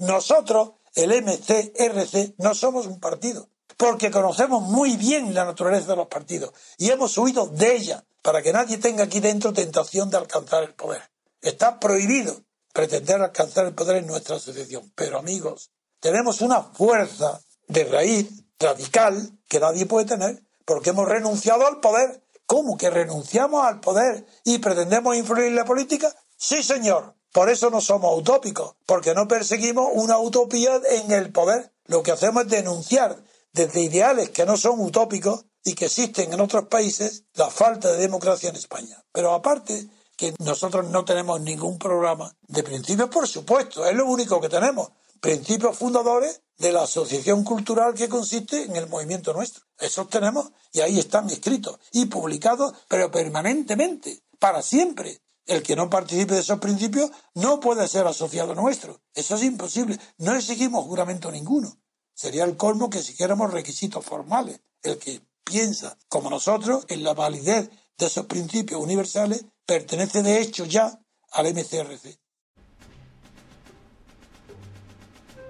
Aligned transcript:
Nosotros, 0.00 0.72
el 0.94 1.10
MCRC, 1.22 2.34
no 2.38 2.54
somos 2.54 2.86
un 2.86 3.00
partido, 3.00 3.48
porque 3.76 4.10
conocemos 4.10 4.62
muy 4.62 4.96
bien 4.96 5.34
la 5.34 5.44
naturaleza 5.44 5.88
de 5.88 5.96
los 5.96 6.08
partidos 6.08 6.52
y 6.78 6.90
hemos 6.90 7.16
huido 7.18 7.46
de 7.46 7.76
ella 7.76 8.04
para 8.22 8.42
que 8.42 8.52
nadie 8.52 8.78
tenga 8.78 9.04
aquí 9.04 9.20
dentro 9.20 9.52
tentación 9.52 10.10
de 10.10 10.16
alcanzar 10.16 10.64
el 10.64 10.74
poder. 10.74 11.02
Está 11.42 11.78
prohibido 11.78 12.34
pretender 12.72 13.20
alcanzar 13.20 13.66
el 13.66 13.74
poder 13.74 13.96
en 13.96 14.06
nuestra 14.06 14.36
asociación. 14.36 14.90
Pero 14.94 15.18
amigos, 15.18 15.70
tenemos 16.00 16.40
una 16.40 16.62
fuerza 16.62 17.40
de 17.68 17.84
raíz 17.84 18.44
radical 18.58 19.38
que 19.48 19.60
nadie 19.60 19.86
puede 19.86 20.06
tener 20.06 20.42
porque 20.64 20.90
hemos 20.90 21.08
renunciado 21.08 21.66
al 21.66 21.80
poder. 21.80 22.22
¿Cómo 22.46 22.76
que 22.76 22.88
renunciamos 22.88 23.64
al 23.64 23.80
poder 23.80 24.26
y 24.44 24.58
pretendemos 24.58 25.14
influir 25.16 25.46
en 25.46 25.56
la 25.56 25.64
política? 25.64 26.14
Sí, 26.36 26.62
señor. 26.62 27.14
Por 27.32 27.48
eso 27.48 27.70
no 27.70 27.80
somos 27.80 28.18
utópicos, 28.18 28.74
porque 28.86 29.14
no 29.14 29.28
perseguimos 29.28 29.88
una 29.94 30.18
utopía 30.18 30.80
en 30.90 31.12
el 31.12 31.30
poder. 31.30 31.72
Lo 31.86 32.02
que 32.02 32.12
hacemos 32.12 32.44
es 32.44 32.50
denunciar 32.50 33.22
desde 33.52 33.80
ideales 33.82 34.30
que 34.30 34.46
no 34.46 34.56
son 34.56 34.80
utópicos 34.80 35.44
y 35.64 35.74
que 35.74 35.86
existen 35.86 36.32
en 36.32 36.40
otros 36.40 36.66
países 36.66 37.24
la 37.34 37.50
falta 37.50 37.92
de 37.92 37.98
democracia 37.98 38.50
en 38.50 38.56
España. 38.56 39.04
Pero 39.12 39.32
aparte 39.32 39.88
que 40.16 40.34
nosotros 40.38 40.88
no 40.90 41.04
tenemos 41.04 41.40
ningún 41.40 41.78
programa 41.78 42.34
de 42.46 42.62
principios, 42.62 43.08
por 43.08 43.26
supuesto, 43.26 43.86
es 43.86 43.94
lo 43.94 44.06
único 44.06 44.40
que 44.40 44.48
tenemos. 44.48 44.90
Principios 45.20 45.76
fundadores 45.76 46.42
de 46.58 46.72
la 46.72 46.82
asociación 46.82 47.44
cultural 47.44 47.94
que 47.94 48.08
consiste 48.08 48.64
en 48.64 48.76
el 48.76 48.88
movimiento 48.88 49.32
nuestro. 49.32 49.64
Esos 49.78 50.08
tenemos 50.08 50.50
y 50.72 50.80
ahí 50.80 50.98
están 50.98 51.28
escritos 51.30 51.78
y 51.92 52.06
publicados, 52.06 52.74
pero 52.88 53.10
permanentemente, 53.10 54.22
para 54.38 54.62
siempre. 54.62 55.22
El 55.46 55.62
que 55.62 55.76
no 55.76 55.90
participe 55.90 56.34
de 56.34 56.40
esos 56.40 56.60
principios 56.60 57.10
no 57.34 57.60
puede 57.60 57.88
ser 57.88 58.06
asociado 58.06 58.54
nuestro. 58.54 59.00
Eso 59.14 59.36
es 59.36 59.42
imposible. 59.42 59.98
No 60.18 60.34
exigimos 60.34 60.84
juramento 60.84 61.30
ninguno. 61.30 61.80
Sería 62.14 62.44
el 62.44 62.56
colmo 62.56 62.90
que 62.90 62.98
exigiéramos 62.98 63.52
requisitos 63.52 64.04
formales. 64.04 64.60
El 64.82 64.98
que 64.98 65.20
piensa, 65.44 65.98
como 66.08 66.30
nosotros, 66.30 66.84
en 66.88 67.02
la 67.02 67.14
validez 67.14 67.70
de 67.98 68.06
esos 68.06 68.26
principios 68.26 68.80
universales, 68.80 69.44
pertenece 69.66 70.22
de 70.22 70.40
hecho 70.40 70.64
ya 70.64 71.00
al 71.32 71.52
MCRC. 71.52 72.18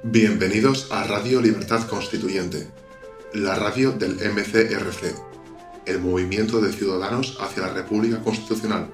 Bienvenidos 0.02 0.88
a 0.91 1.04
Radio 1.04 1.42
Libertad 1.42 1.86
Constituyente, 1.86 2.70
la 3.34 3.54
radio 3.54 3.92
del 3.92 4.14
MCRC, 4.14 5.14
el 5.84 6.00
Movimiento 6.00 6.60
de 6.60 6.72
Ciudadanos 6.72 7.36
hacia 7.38 7.64
la 7.64 7.75
República 7.75 8.22
Constitucional, 8.22 8.91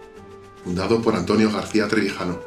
fundado 0.67 1.01
por 1.01 1.15
Antonio 1.15 1.49
García 1.53 1.87
Trevijano. 1.87 2.41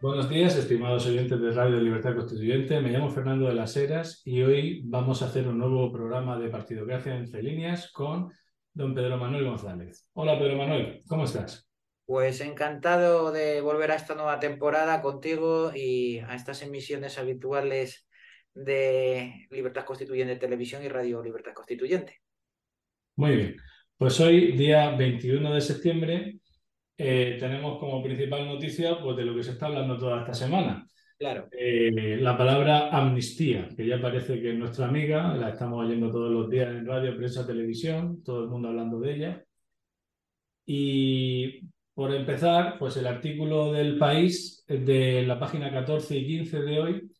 Buenos 0.00 0.28
días, 0.28 0.54
estimados 0.54 1.04
oyentes 1.06 1.40
de 1.40 1.50
Radio 1.50 1.80
Libertad 1.80 2.14
Constituyente. 2.14 2.80
Me 2.80 2.90
llamo 2.90 3.10
Fernando 3.10 3.48
de 3.48 3.54
las 3.54 3.76
Heras 3.76 4.22
y 4.24 4.42
hoy 4.42 4.82
vamos 4.84 5.22
a 5.22 5.26
hacer 5.26 5.48
un 5.48 5.58
nuevo 5.58 5.90
programa 5.90 6.38
de 6.38 6.48
Partidocracia 6.48 7.16
entre 7.16 7.42
líneas 7.42 7.90
con 7.90 8.30
don 8.72 8.94
Pedro 8.94 9.16
Manuel 9.16 9.44
González. 9.44 10.08
Hola 10.12 10.38
Pedro 10.38 10.56
Manuel, 10.56 11.02
¿cómo 11.08 11.24
estás? 11.24 11.68
Pues 12.06 12.40
encantado 12.40 13.32
de 13.32 13.60
volver 13.60 13.90
a 13.90 13.96
esta 13.96 14.14
nueva 14.14 14.38
temporada 14.38 15.02
contigo 15.02 15.72
y 15.74 16.20
a 16.20 16.36
estas 16.36 16.62
emisiones 16.62 17.18
habituales 17.18 18.06
de 18.54 19.46
Libertad 19.50 19.84
Constituyente 19.84 20.36
Televisión 20.36 20.84
y 20.84 20.88
Radio 20.88 21.22
Libertad 21.22 21.52
Constituyente. 21.52 22.20
Muy 23.16 23.36
bien. 23.36 23.56
Pues 23.96 24.18
hoy, 24.20 24.52
día 24.52 24.90
21 24.96 25.54
de 25.54 25.60
septiembre, 25.60 26.40
eh, 26.98 27.36
tenemos 27.38 27.78
como 27.78 28.02
principal 28.02 28.46
noticia 28.46 28.98
pues, 29.00 29.16
de 29.16 29.24
lo 29.24 29.34
que 29.34 29.42
se 29.42 29.52
está 29.52 29.66
hablando 29.66 29.98
toda 29.98 30.20
esta 30.20 30.34
semana. 30.34 30.86
Claro. 31.18 31.48
Eh, 31.52 32.18
la 32.20 32.36
palabra 32.36 32.88
amnistía, 32.88 33.68
que 33.76 33.86
ya 33.86 34.00
parece 34.00 34.40
que 34.40 34.50
es 34.50 34.58
nuestra 34.58 34.88
amiga, 34.88 35.34
la 35.36 35.50
estamos 35.50 35.84
oyendo 35.84 36.10
todos 36.10 36.32
los 36.32 36.50
días 36.50 36.68
en 36.68 36.86
radio, 36.86 37.16
prensa, 37.16 37.46
televisión, 37.46 38.22
todo 38.24 38.42
el 38.42 38.50
mundo 38.50 38.68
hablando 38.68 38.98
de 38.98 39.14
ella. 39.14 39.44
Y 40.66 41.60
por 41.94 42.14
empezar, 42.14 42.78
pues 42.78 42.96
el 42.96 43.06
artículo 43.06 43.72
del 43.72 43.98
país 43.98 44.64
de 44.66 45.22
la 45.22 45.38
página 45.38 45.70
14 45.70 46.16
y 46.16 46.26
15 46.26 46.62
de 46.62 46.80
hoy 46.80 47.10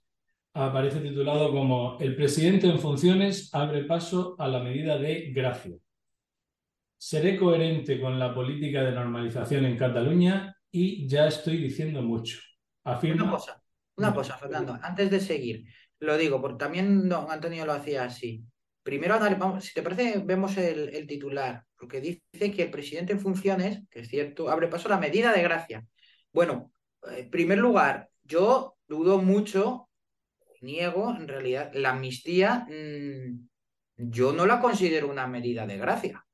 aparece 0.55 1.01
titulado 1.01 1.51
como 1.51 1.99
El 1.99 2.15
presidente 2.15 2.67
en 2.67 2.79
funciones 2.79 3.53
abre 3.55 3.85
paso 3.85 4.37
a 4.39 4.49
la 4.49 4.61
medida 4.61 4.99
de 4.99 5.31
gracia. 5.33 5.75
Seré 6.97 7.37
coherente 7.37 8.01
con 8.01 8.19
la 8.19 8.35
política 8.35 8.83
de 8.83 8.93
normalización 8.93 9.65
en 9.65 9.77
Cataluña 9.77 10.57
y 10.71 11.07
ya 11.09 11.27
estoy 11.27 11.57
diciendo 11.57 12.03
mucho. 12.03 12.39
Afirma... 12.85 13.25
Una 13.25 13.33
cosa, 13.33 13.63
una 13.97 14.15
cosa, 14.15 14.37
Fernando, 14.37 14.79
antes 14.81 15.11
de 15.11 15.21
seguir, 15.21 15.65
lo 16.01 16.17
digo, 16.17 16.41
porque 16.41 16.59
también 16.59 17.09
don 17.09 17.31
Antonio 17.31 17.65
lo 17.67 17.73
hacía 17.73 18.05
así. 18.05 18.45
Primero, 18.83 19.19
vamos, 19.39 19.65
si 19.65 19.75
te 19.75 19.83
parece, 19.83 20.19
vemos 20.25 20.57
el, 20.57 20.89
el, 20.95 21.07
titular, 21.07 21.65
porque 21.77 22.01
dice 22.01 22.51
que 22.53 22.65
el 22.65 22.71
presidente 22.71 23.13
en 23.13 23.21
funciones, 23.21 23.83
que 23.89 24.01
es 24.01 24.09
cierto, 24.09 24.51
abre 24.51 24.67
paso 24.67 24.89
a 24.89 24.93
la 24.93 24.99
medida 24.99 25.33
de 25.33 25.43
gracia. 25.43 25.87
Bueno, 26.33 26.73
en 27.03 27.31
primer 27.31 27.59
lugar, 27.59 28.09
yo 28.25 28.77
dudo 28.89 29.19
mucho 29.19 29.89
niego, 30.63 31.15
en 31.17 31.29
realidad, 31.29 31.71
la 31.75 31.91
amnistía 31.91 32.67
mmm, 32.69 33.49
yo 33.97 34.33
no 34.33 34.47
la 34.47 34.61
considero 34.61 35.09
una 35.09 35.27
medida 35.27 35.67
de 35.67 35.77
gracia, 35.77 36.27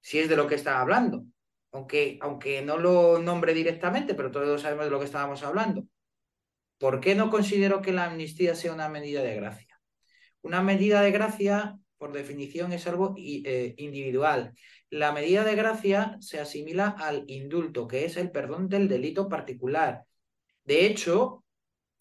si 0.00 0.18
es 0.18 0.28
de 0.28 0.36
lo 0.36 0.46
que 0.46 0.54
está 0.54 0.80
hablando, 0.80 1.24
aunque, 1.72 2.18
aunque 2.20 2.62
no 2.62 2.78
lo 2.78 3.18
nombre 3.18 3.54
directamente, 3.54 4.14
pero 4.14 4.30
todos 4.30 4.62
sabemos 4.62 4.86
de 4.86 4.90
lo 4.90 4.98
que 4.98 5.06
estábamos 5.06 5.42
hablando. 5.42 5.86
¿Por 6.78 7.00
qué 7.00 7.14
no 7.14 7.30
considero 7.30 7.80
que 7.80 7.92
la 7.92 8.06
amnistía 8.06 8.54
sea 8.54 8.72
una 8.72 8.88
medida 8.88 9.22
de 9.22 9.36
gracia? 9.36 9.80
Una 10.42 10.62
medida 10.62 11.00
de 11.00 11.12
gracia, 11.12 11.78
por 11.96 12.12
definición, 12.12 12.72
es 12.72 12.86
algo 12.86 13.14
eh, 13.16 13.74
individual. 13.78 14.52
La 14.90 15.12
medida 15.12 15.44
de 15.44 15.54
gracia 15.54 16.16
se 16.20 16.38
asimila 16.40 16.88
al 16.98 17.24
indulto, 17.28 17.86
que 17.86 18.04
es 18.04 18.16
el 18.16 18.30
perdón 18.30 18.68
del 18.68 18.88
delito 18.88 19.28
particular. 19.28 20.04
De 20.64 20.86
hecho, 20.86 21.44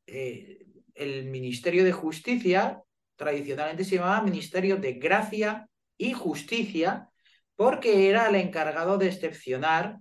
eh, 0.08 0.60
el 0.94 1.26
Ministerio 1.26 1.84
de 1.84 1.92
Justicia 1.92 2.82
tradicionalmente 3.16 3.84
se 3.84 3.96
llamaba 3.96 4.22
Ministerio 4.24 4.78
de 4.78 4.94
Gracia 4.94 5.70
y 5.98 6.14
Justicia 6.14 7.10
porque 7.56 8.10
era 8.10 8.30
el 8.30 8.36
encargado 8.36 8.98
de 8.98 9.08
excepcionar 9.08 10.00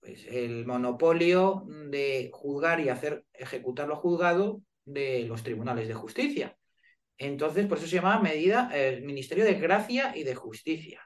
pues, 0.00 0.26
el 0.26 0.66
monopolio 0.66 1.64
de 1.66 2.30
juzgar 2.32 2.80
y 2.80 2.88
hacer 2.88 3.24
ejecutar 3.32 3.88
lo 3.88 3.96
juzgado 3.96 4.62
de 4.84 5.24
los 5.24 5.42
tribunales 5.42 5.88
de 5.88 5.94
justicia. 5.94 6.56
Entonces, 7.16 7.66
por 7.66 7.78
eso 7.78 7.86
se 7.86 7.96
llamaba 7.96 8.22
medida 8.22 8.70
el 8.72 9.02
Ministerio 9.02 9.44
de 9.44 9.54
Gracia 9.54 10.12
y 10.14 10.22
de 10.22 10.34
Justicia. 10.34 11.02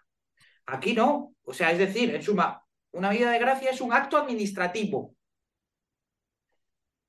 Aquí 0.67 0.95
no, 0.95 1.35
o 1.43 1.55
sea, 1.55 1.73
es 1.73 1.79
decir, 1.79 2.15
en 2.15 2.23
suma, 2.23 2.65
una 2.93 3.11
medida 3.11 3.33
de 3.33 3.39
gracia 3.39 3.71
es 3.71 3.81
un 3.81 3.93
acto 3.93 4.17
administrativo 4.17 5.15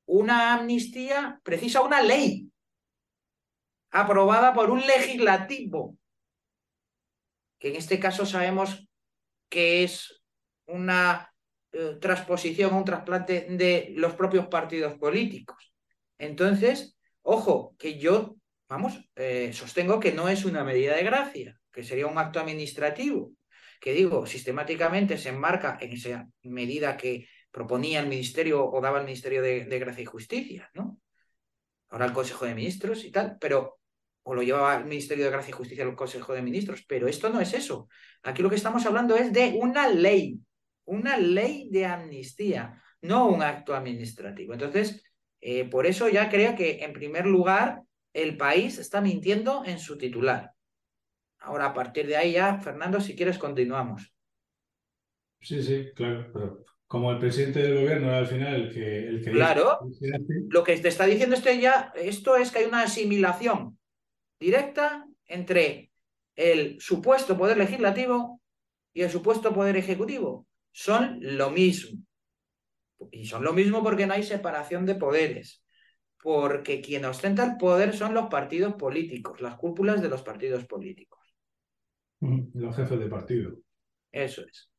una 0.06 0.54
amnistía 0.54 1.40
precisa 1.44 1.82
una 1.82 2.02
ley 2.02 2.50
aprobada 3.92 4.54
por 4.54 4.72
un 4.72 4.82
legislativo, 4.82 5.98
que 7.60 7.70
en 7.70 7.76
este 7.76 8.00
caso 8.00 8.26
sabemos 8.26 8.88
que 9.50 9.84
es 9.84 10.24
una 10.66 11.32
eh, 11.72 11.98
transposición, 12.02 12.74
un 12.74 12.86
trasplante 12.86 13.48
de 13.50 13.94
los 13.96 14.14
propios 14.16 14.48
partidos 14.48 14.96
políticos. 14.96 15.74
Entonces, 16.18 16.98
ojo, 17.22 17.76
que 17.78 18.00
yo, 18.00 18.36
vamos, 18.68 19.00
eh, 19.16 19.52
sostengo 19.54 20.00
que 20.00 20.12
no 20.12 20.28
es 20.28 20.46
una 20.46 20.64
medida 20.64 20.96
de 20.96 21.04
gracia, 21.04 21.60
que 21.72 21.84
sería 21.84 22.08
un 22.08 22.18
acto 22.18 22.40
administrativo, 22.40 23.32
que 23.80 23.94
digo, 23.94 24.26
sistemáticamente 24.26 25.18
se 25.18 25.30
enmarca 25.30 25.78
en 25.82 25.94
esa 25.94 26.28
medida 26.42 26.98
que 26.98 27.28
proponía 27.54 28.00
el 28.00 28.08
Ministerio 28.08 28.68
o 28.68 28.82
daba 28.82 28.98
el 28.98 29.06
Ministerio 29.06 29.42
de, 29.44 29.80
Gracia 29.80 30.02
y 30.02 30.06
Justicia, 30.06 30.72
¿no? 30.74 31.00
Ahora 31.90 32.08
el 32.08 32.12
Consejo 32.12 32.46
de 32.46 32.56
Ministros 32.56 33.06
y 33.06 33.12
tal, 33.12 33.38
pero 33.40 33.80
o 34.24 34.34
lo 34.34 34.42
llevaba 34.42 34.78
el 34.78 34.86
Ministerio 34.86 35.26
de 35.26 35.32
Gracia 35.32 35.52
y 35.52 35.54
Justicia 35.54 35.84
al 35.86 35.96
Consejo 35.96 36.34
de 36.34 36.42
Ministros, 36.42 36.84
pero 36.88 37.08
esto 37.08 37.30
no 37.30 37.40
es 37.40 37.54
eso. 37.54 37.88
Aquí 38.24 38.42
lo 38.42 38.50
que 38.50 38.56
estamos 38.56 38.86
hablando 38.88 39.16
es 39.16 39.32
de 39.32 39.56
una 39.62 39.88
ley, 39.88 40.40
una 40.86 41.16
ley 41.18 41.70
de 41.70 41.86
amnistía, 41.86 42.82
no 43.02 43.28
un 43.28 43.44
acto 43.44 43.76
administrativo. 43.76 44.54
Entonces, 44.54 45.04
eh, 45.40 45.66
por 45.66 45.86
eso 45.86 46.10
ya 46.10 46.30
creo 46.30 46.56
que, 46.56 46.84
en 46.84 46.94
primer 46.94 47.28
lugar, 47.28 47.84
el 48.14 48.36
país 48.36 48.80
está 48.80 49.00
mintiendo 49.00 49.64
en 49.64 49.78
su 49.78 49.96
titular. 49.98 50.54
Ahora, 51.38 51.68
a 51.68 51.74
partir 51.76 52.08
de 52.08 52.18
ahí 52.18 52.32
ya, 52.32 52.60
Fernando, 52.60 53.00
si 53.00 53.16
quieres, 53.16 53.38
continuamos. 53.38 54.12
Sí, 55.40 55.62
sí, 55.62 55.92
claro, 55.94 56.32
pero 56.34 56.64
como 56.88 57.12
el 57.12 57.20
presidente 57.20 57.62
del 57.62 57.82
gobierno 57.82 58.08
era 58.08 58.20
al 58.20 58.28
final 58.28 58.56
el 58.56 58.74
que... 58.74 59.08
El 59.08 59.24
que 59.24 59.32
claro, 59.32 59.80
lo 60.50 60.64
que 60.64 60.78
te 60.78 60.90
está 60.90 61.06
diciendo 61.06 61.36
este 61.36 61.60
ya, 61.60 61.92
esto 61.96 62.36
es 62.36 62.52
que 62.52 62.60
hay 62.60 62.66
una 62.66 62.84
asimilación 62.84 63.80
directa 64.40 65.08
entre 65.26 65.92
el 66.36 66.80
supuesto 66.80 67.38
poder 67.38 67.58
legislativo 67.58 68.42
y 68.94 69.02
el 69.02 69.10
supuesto 69.10 69.54
poder 69.54 69.78
ejecutivo. 69.78 70.48
Son 70.72 71.18
lo 71.22 71.50
mismo. 71.50 72.00
Y 73.12 73.26
son 73.26 73.44
lo 73.44 73.54
mismo 73.54 73.84
porque 73.84 74.06
no 74.06 74.14
hay 74.14 74.24
separación 74.24 74.86
de 74.86 74.96
poderes. 74.96 75.64
Porque 76.22 76.82
quien 76.82 77.06
ostenta 77.06 77.44
el 77.46 77.58
poder 77.58 77.96
son 77.96 78.14
los 78.14 78.28
partidos 78.28 78.76
políticos, 78.76 79.42
las 79.42 79.56
cúpulas 79.56 80.02
de 80.02 80.10
los 80.10 80.22
partidos 80.22 80.66
políticos. 80.66 81.20
Los 82.54 82.76
jefes 82.76 83.00
de 83.00 83.08
partido. 83.08 83.58
Eso 84.12 84.42
es. 84.42 84.73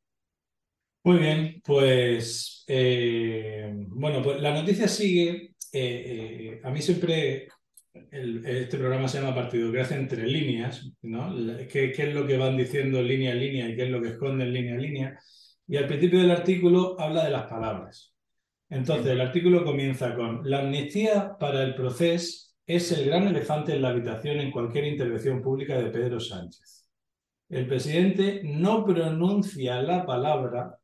Muy 1.05 1.19
bien, 1.19 1.61
pues 1.63 2.65
eh, 2.67 3.71
bueno, 3.89 4.23
pues 4.23 4.41
la 4.41 4.55
noticia 4.55 4.87
sigue. 4.87 5.53
Eh, 5.71 6.57
eh, 6.61 6.61
a 6.63 6.71
mí 6.71 6.81
siempre 6.81 7.47
este 7.93 8.77
programa 8.79 9.07
se 9.07 9.19
llama 9.21 9.35
Partidocracia 9.35 9.97
entre 9.97 10.25
líneas, 10.25 10.91
¿no? 11.03 11.31
¿Qué, 11.71 11.91
¿Qué, 11.91 12.09
es 12.09 12.15
lo 12.15 12.25
que 12.25 12.37
van 12.39 12.57
diciendo 12.57 13.03
línea 13.03 13.33
a 13.33 13.35
línea 13.35 13.69
y 13.69 13.75
qué 13.75 13.83
es 13.83 13.91
lo 13.91 14.01
que 14.01 14.09
esconden 14.09 14.51
línea 14.51 14.73
a 14.73 14.79
línea? 14.79 15.19
Y 15.67 15.77
al 15.77 15.85
principio 15.85 16.19
del 16.21 16.31
artículo 16.31 16.99
habla 16.99 17.23
de 17.23 17.29
las 17.29 17.45
palabras. 17.45 18.15
Entonces, 18.67 19.05
el 19.05 19.21
artículo 19.21 19.63
comienza 19.63 20.15
con, 20.15 20.49
la 20.49 20.61
amnistía 20.61 21.37
para 21.39 21.61
el 21.61 21.75
proceso 21.75 22.55
es 22.65 22.91
el 22.91 23.05
gran 23.05 23.27
elefante 23.27 23.75
en 23.75 23.83
la 23.83 23.89
habitación 23.89 24.39
en 24.39 24.49
cualquier 24.49 24.85
intervención 24.85 25.43
pública 25.43 25.77
de 25.77 25.91
Pedro 25.91 26.19
Sánchez. 26.19 26.87
El 27.47 27.67
presidente 27.67 28.41
no 28.43 28.83
pronuncia 28.83 29.83
la 29.83 30.03
palabra 30.03 30.79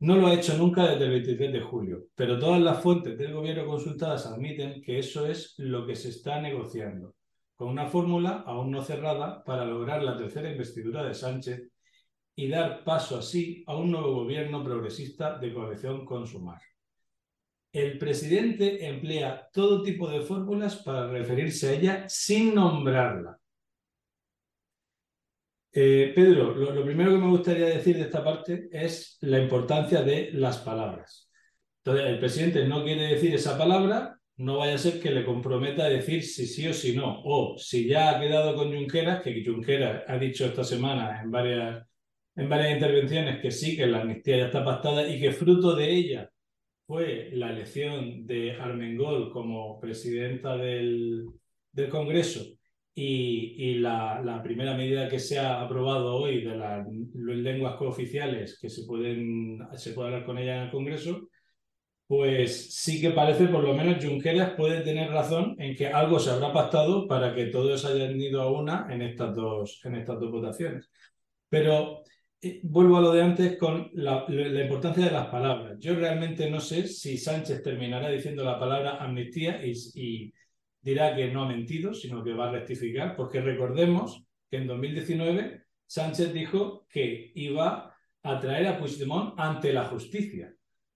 no 0.00 0.16
lo 0.16 0.28
ha 0.28 0.34
hecho 0.34 0.56
nunca 0.56 0.86
desde 0.86 1.04
el 1.04 1.10
23 1.10 1.52
de 1.52 1.60
julio, 1.60 2.04
pero 2.14 2.38
todas 2.38 2.60
las 2.60 2.80
fuentes 2.82 3.18
del 3.18 3.32
gobierno 3.32 3.66
consultadas 3.66 4.26
admiten 4.26 4.80
que 4.80 4.98
eso 4.98 5.26
es 5.26 5.54
lo 5.58 5.86
que 5.86 5.96
se 5.96 6.10
está 6.10 6.40
negociando, 6.40 7.14
con 7.56 7.68
una 7.68 7.86
fórmula 7.86 8.44
aún 8.46 8.70
no 8.70 8.82
cerrada 8.82 9.42
para 9.42 9.64
lograr 9.64 10.02
la 10.02 10.16
tercera 10.16 10.50
investidura 10.50 11.04
de 11.04 11.14
Sánchez 11.14 11.68
y 12.36 12.48
dar 12.48 12.84
paso 12.84 13.18
así 13.18 13.64
a 13.66 13.76
un 13.76 13.90
nuevo 13.90 14.14
gobierno 14.14 14.62
progresista 14.62 15.36
de 15.38 15.52
coalición 15.52 16.04
con 16.04 16.26
Sumar. 16.26 16.60
El 17.72 17.98
presidente 17.98 18.86
emplea 18.86 19.48
todo 19.52 19.82
tipo 19.82 20.08
de 20.08 20.20
fórmulas 20.20 20.76
para 20.76 21.08
referirse 21.08 21.68
a 21.68 21.72
ella 21.72 22.08
sin 22.08 22.54
nombrarla. 22.54 23.37
Eh, 25.80 26.10
Pedro, 26.12 26.56
lo, 26.56 26.84
primero 26.84 27.12
que 27.12 27.18
me 27.18 27.28
gustaría 27.28 27.66
decir 27.66 27.94
de 27.94 28.02
esta 28.02 28.24
parte 28.24 28.68
es 28.72 29.16
la 29.20 29.38
importancia 29.38 30.02
de 30.02 30.32
las 30.32 30.58
palabras. 30.58 31.30
Entonces, 31.84 32.06
el 32.06 32.18
presidente 32.18 32.66
no 32.66 32.82
quiere 32.82 33.06
decir 33.06 33.32
esa 33.32 33.56
palabra, 33.56 34.18
no 34.38 34.58
vaya 34.58 34.74
a 34.74 34.78
ser 34.78 35.00
que 35.00 35.12
le 35.12 35.24
comprometa 35.24 35.84
a 35.84 35.88
decir 35.88 36.24
si 36.24 36.48
sí 36.48 36.66
o 36.66 36.72
si 36.74 36.96
no. 36.96 37.22
O 37.22 37.56
si 37.58 37.86
ya 37.86 38.10
ha 38.10 38.20
quedado 38.20 38.56
con 38.56 38.74
Junqueras, 38.74 39.22
que 39.22 39.44
Junqueras 39.44 40.02
ha 40.08 40.18
dicho 40.18 40.46
esta 40.46 40.64
semana 40.64 41.22
en 41.22 41.30
varias, 41.30 41.86
en 42.34 42.48
varias 42.48 42.72
intervenciones 42.72 43.40
que 43.40 43.52
sí, 43.52 43.76
que 43.76 43.86
la 43.86 44.00
amnistía 44.00 44.36
ya 44.36 44.46
está 44.46 44.64
pactada 44.64 45.08
y 45.08 45.20
que 45.20 45.30
fruto 45.30 45.76
de 45.76 45.94
ella 45.94 46.30
fue 46.88 47.30
la 47.34 47.50
elección 47.52 48.26
de 48.26 48.54
Armengol 48.54 49.30
como 49.30 49.78
presidenta 49.78 50.56
del, 50.56 51.24
del 51.70 51.88
Congreso 51.88 52.57
y, 53.00 53.74
la, 53.74 54.40
primera 54.42 54.74
medida 54.74 55.08
que 55.08 55.20
se 55.20 55.38
ha 55.38 55.62
aprobado 55.62 56.16
hoy 56.16 56.42
de 56.42 56.56
las 56.56 56.86
lenguas 57.14 57.76
cooficiales 57.76 58.58
que 58.60 58.68
se 58.68 58.84
pueden 58.86 59.58
se 59.76 59.92
puede 59.92 60.08
hablar 60.08 60.24
con 60.24 60.38
ella 60.38 60.56
en 60.56 60.62
el 60.64 60.70
Congreso, 60.70 61.28
pues 62.06 62.74
sí 62.74 63.00
que 63.00 63.10
parece, 63.10 63.46
por 63.46 63.62
lo 63.62 63.74
menos 63.74 64.04
Junqueras 64.04 64.54
puede 64.56 64.80
tener 64.80 65.10
razón 65.10 65.54
en 65.58 65.76
que 65.76 65.86
algo 65.88 66.18
se 66.18 66.30
habrá 66.30 66.52
pactado 66.52 67.06
para 67.06 67.34
que 67.34 67.46
todos 67.46 67.84
hayan 67.84 68.20
ido 68.20 68.42
a 68.42 68.50
una 68.50 68.86
en 68.90 69.02
estas 69.02 69.34
dos, 69.34 69.80
en 69.84 69.94
estas 69.96 70.18
dos 70.18 70.32
votaciones. 70.32 70.90
Pero 71.48 72.02
eh, 72.40 72.60
vuelvo 72.64 72.98
a 72.98 73.00
lo 73.02 73.12
de 73.12 73.22
antes 73.22 73.58
con 73.58 73.90
la, 73.94 74.24
importancia 74.28 75.04
de 75.04 75.12
las 75.12 75.26
palabras. 75.28 75.76
Yo 75.78 75.94
realmente 75.94 76.50
no 76.50 76.60
sé 76.60 76.88
si 76.88 77.16
Sánchez 77.18 77.62
terminará 77.62 78.08
diciendo 78.10 78.44
la 78.44 78.58
palabra 78.58 78.96
amnistía 78.96 79.60
y 79.64 80.32
dirá 80.88 81.14
que 81.14 81.28
no 81.28 81.42
ha 81.42 81.48
mentido, 81.48 81.92
sino 81.92 82.24
que 82.24 82.32
va 82.32 82.48
a 82.48 82.52
rectificar, 82.52 83.14
porque 83.14 83.40
recordemos 83.40 84.24
que 84.50 84.56
en 84.56 84.66
2019 84.66 85.64
Sánchez 85.86 86.32
dijo 86.32 86.86
que 86.88 87.32
iba 87.34 87.94
a 88.22 88.40
traer 88.40 88.66
a 88.68 88.78
Puigdemont 88.78 89.34
ante 89.38 89.72
la 89.72 89.84
justicia. 89.84 90.54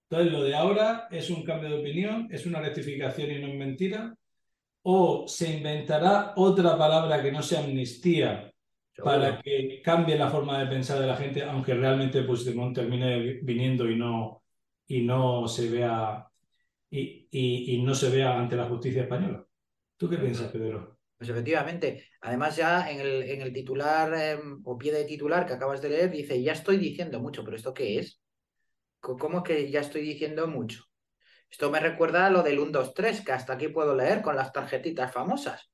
Entonces, 0.09 0.31
lo 0.31 0.43
de 0.43 0.55
ahora 0.55 1.07
es 1.11 1.29
un 1.29 1.43
cambio 1.43 1.69
de 1.69 1.79
opinión, 1.79 2.27
es 2.31 2.45
una 2.45 2.59
rectificación 2.59 3.31
y 3.31 3.39
no 3.39 3.47
es 3.47 3.55
mentira, 3.55 4.15
o 4.83 5.27
se 5.27 5.57
inventará 5.57 6.33
otra 6.35 6.77
palabra 6.77 7.21
que 7.21 7.31
no 7.31 7.41
sea 7.41 7.63
amnistía 7.63 8.51
para 9.03 9.41
que 9.41 9.81
cambie 9.83 10.17
la 10.17 10.29
forma 10.29 10.59
de 10.59 10.67
pensar 10.67 10.99
de 10.99 11.07
la 11.07 11.15
gente, 11.15 11.43
aunque 11.43 11.73
realmente 11.73 12.23
Puigdemont 12.23 12.75
termine 12.75 13.39
viniendo 13.41 13.89
y 13.89 13.95
no, 13.95 14.43
y 14.87 15.01
no 15.01 15.47
se 15.47 15.69
vea 15.69 16.27
y, 16.91 17.27
y 17.31 17.81
no 17.81 17.95
se 17.95 18.09
vea 18.09 18.39
ante 18.39 18.55
la 18.55 18.65
justicia 18.65 19.03
española. 19.03 19.43
¿Tú 19.97 20.09
qué 20.09 20.17
piensas, 20.17 20.51
Pedro? 20.51 20.97
Pues 21.17 21.29
efectivamente, 21.29 22.09
además 22.21 22.55
ya 22.55 22.91
en 22.91 22.99
el, 22.99 23.23
en 23.23 23.41
el 23.41 23.53
titular 23.53 24.13
em, 24.13 24.61
o 24.65 24.77
pie 24.77 24.91
de 24.91 25.05
titular 25.05 25.45
que 25.45 25.53
acabas 25.53 25.81
de 25.81 25.89
leer 25.89 26.11
dice, 26.11 26.41
ya 26.41 26.51
estoy 26.51 26.77
diciendo 26.77 27.19
mucho, 27.21 27.43
pero 27.43 27.55
¿esto 27.55 27.73
qué 27.73 27.99
es? 27.99 28.19
¿Cómo 28.99 29.37
es 29.37 29.43
que 29.43 29.71
ya 29.71 29.81
estoy 29.81 30.01
diciendo 30.01 30.47
mucho? 30.47 30.83
Esto 31.49 31.69
me 31.69 31.79
recuerda 31.79 32.25
a 32.25 32.29
lo 32.29 32.41
del 32.41 32.59
1, 32.59 32.71
2, 32.71 32.93
3, 32.93 33.21
que 33.21 33.31
hasta 33.31 33.53
aquí 33.53 33.67
puedo 33.67 33.95
leer 33.95 34.21
con 34.21 34.35
las 34.35 34.51
tarjetitas 34.51 35.11
famosas. 35.11 35.71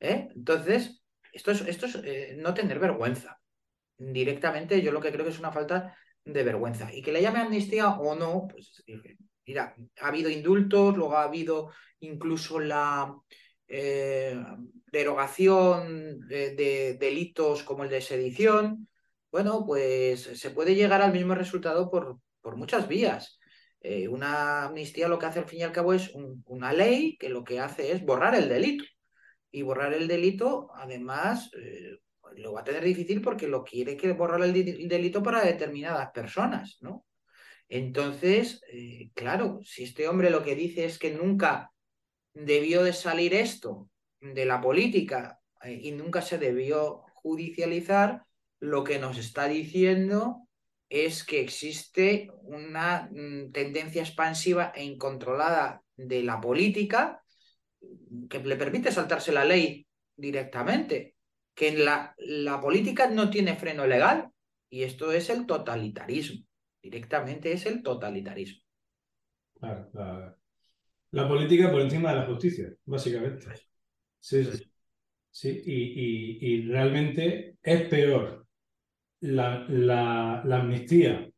¿eh? 0.00 0.28
Entonces, 0.34 1.02
esto 1.32 1.50
es, 1.50 1.60
esto 1.68 1.86
es 1.86 1.96
eh, 2.02 2.34
no 2.38 2.54
tener 2.54 2.78
vergüenza. 2.78 3.38
Directamente 3.98 4.80
yo 4.80 4.90
lo 4.90 5.00
que 5.00 5.12
creo 5.12 5.24
que 5.24 5.30
es 5.32 5.38
una 5.38 5.52
falta 5.52 5.96
de 6.24 6.42
vergüenza. 6.42 6.92
Y 6.92 7.02
que 7.02 7.12
le 7.12 7.20
llame 7.20 7.40
amnistía 7.40 7.90
o 7.90 8.14
no, 8.14 8.48
pues 8.48 8.82
mira, 9.46 9.76
ha 10.00 10.08
habido 10.08 10.30
indultos, 10.30 10.96
luego 10.96 11.16
ha 11.16 11.24
habido 11.24 11.70
incluso 12.00 12.58
la, 12.58 13.14
eh, 13.68 14.42
derogación 14.90 16.26
de, 16.26 16.96
delitos 16.98 17.62
como 17.62 17.84
el 17.84 17.90
de 17.90 18.00
sedición, 18.00 18.88
bueno, 19.30 19.64
pues 19.66 20.22
se 20.22 20.50
puede 20.50 20.74
llegar 20.74 21.02
al 21.02 21.12
mismo 21.12 21.34
resultado 21.34 21.90
por, 21.90 22.18
por 22.40 22.56
muchas 22.56 22.88
vías. 22.88 23.38
Eh, 23.80 24.08
una 24.08 24.64
amnistía 24.64 25.06
lo 25.06 25.18
que 25.18 25.26
hace 25.26 25.40
al 25.40 25.44
fin 25.44 25.60
y 25.60 25.62
al 25.62 25.72
cabo 25.72 25.92
es 25.92 26.10
una 26.46 26.72
ley 26.72 27.16
que 27.18 27.28
lo 27.28 27.44
que 27.44 27.60
hace 27.60 27.92
es 27.92 28.02
borrar 28.04 28.34
el 28.34 28.48
delito. 28.48 28.84
Y 29.50 29.62
borrar 29.62 29.92
el 29.94 30.08
delito, 30.08 30.70
además, 30.74 31.50
eh, 31.54 31.98
lo 32.36 32.52
va 32.54 32.60
a 32.60 32.64
tener 32.64 32.84
difícil 32.84 33.20
porque 33.20 33.48
lo 33.48 33.64
quiere 33.64 33.96
que 33.96 34.12
borrar 34.12 34.42
el, 34.42 34.88
delito 34.88 35.22
para 35.22 35.44
determinadas 35.44 36.10
personas, 36.12 36.78
¿no? 36.80 37.04
Entonces, 37.68 38.62
claro, 39.14 39.60
si 39.62 39.84
este 39.84 40.08
hombre 40.08 40.30
lo 40.30 40.42
que 40.42 40.54
dice 40.54 40.86
es 40.86 40.98
que 40.98 41.10
nunca 41.12 41.70
debió 42.44 42.84
de 42.84 42.92
salir 42.92 43.34
esto 43.34 43.88
de 44.20 44.44
la 44.44 44.60
política 44.60 45.40
eh, 45.62 45.80
y 45.82 45.92
nunca 45.92 46.22
se 46.22 46.38
debió 46.38 47.04
judicializar, 47.14 48.24
lo 48.60 48.84
que 48.84 48.98
nos 48.98 49.18
está 49.18 49.48
diciendo 49.48 50.48
es 50.88 51.24
que 51.24 51.40
existe 51.40 52.30
una 52.42 53.08
mm, 53.12 53.52
tendencia 53.52 54.02
expansiva 54.02 54.72
e 54.74 54.84
incontrolada 54.84 55.82
de 55.96 56.22
la 56.22 56.40
política 56.40 57.22
que 58.28 58.38
le 58.40 58.56
permite 58.56 58.90
saltarse 58.90 59.32
la 59.32 59.44
ley 59.44 59.86
directamente, 60.16 61.14
que 61.54 61.76
la, 61.76 62.14
la 62.18 62.60
política 62.60 63.08
no 63.08 63.30
tiene 63.30 63.56
freno 63.56 63.86
legal 63.86 64.30
y 64.70 64.82
esto 64.82 65.12
es 65.12 65.30
el 65.30 65.46
totalitarismo, 65.46 66.44
directamente 66.82 67.52
es 67.52 67.66
el 67.66 67.82
totalitarismo. 67.82 68.62
Claro, 69.60 69.90
claro. 69.90 70.38
La 71.10 71.26
política 71.26 71.70
por 71.70 71.80
encima 71.80 72.10
de 72.10 72.16
la 72.16 72.26
justicia, 72.26 72.72
básicamente. 72.84 73.46
Sí, 74.20 74.44
sí. 74.44 74.70
sí. 75.30 75.62
Y, 75.64 76.38
y, 76.40 76.68
realmente 76.68 77.56
es 77.62 77.88
peor 77.88 78.46
la, 79.20 79.64
la, 79.68 80.42
la 80.44 80.56
amnistía 80.60 81.28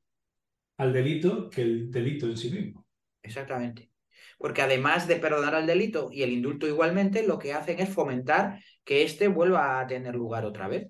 al 0.78 0.92
delito 0.92 1.48
que 1.50 1.62
el 1.62 1.90
delito 1.90 2.26
en 2.26 2.36
sí 2.36 2.50
mismo. 2.50 2.86
Exactamente. 3.22 3.90
Porque 4.38 4.62
además 4.62 5.06
de 5.06 5.16
perdonar 5.16 5.54
al 5.54 5.66
delito 5.66 6.08
y 6.10 6.22
el 6.22 6.32
indulto 6.32 6.66
igualmente, 6.66 7.26
lo 7.26 7.38
que 7.38 7.52
hacen 7.52 7.78
es 7.78 7.90
fomentar 7.90 8.62
que 8.84 9.02
éste 9.02 9.28
vuelva 9.28 9.80
a 9.80 9.86
tener 9.86 10.14
lugar 10.14 10.44
otra 10.46 10.68
vez. 10.68 10.88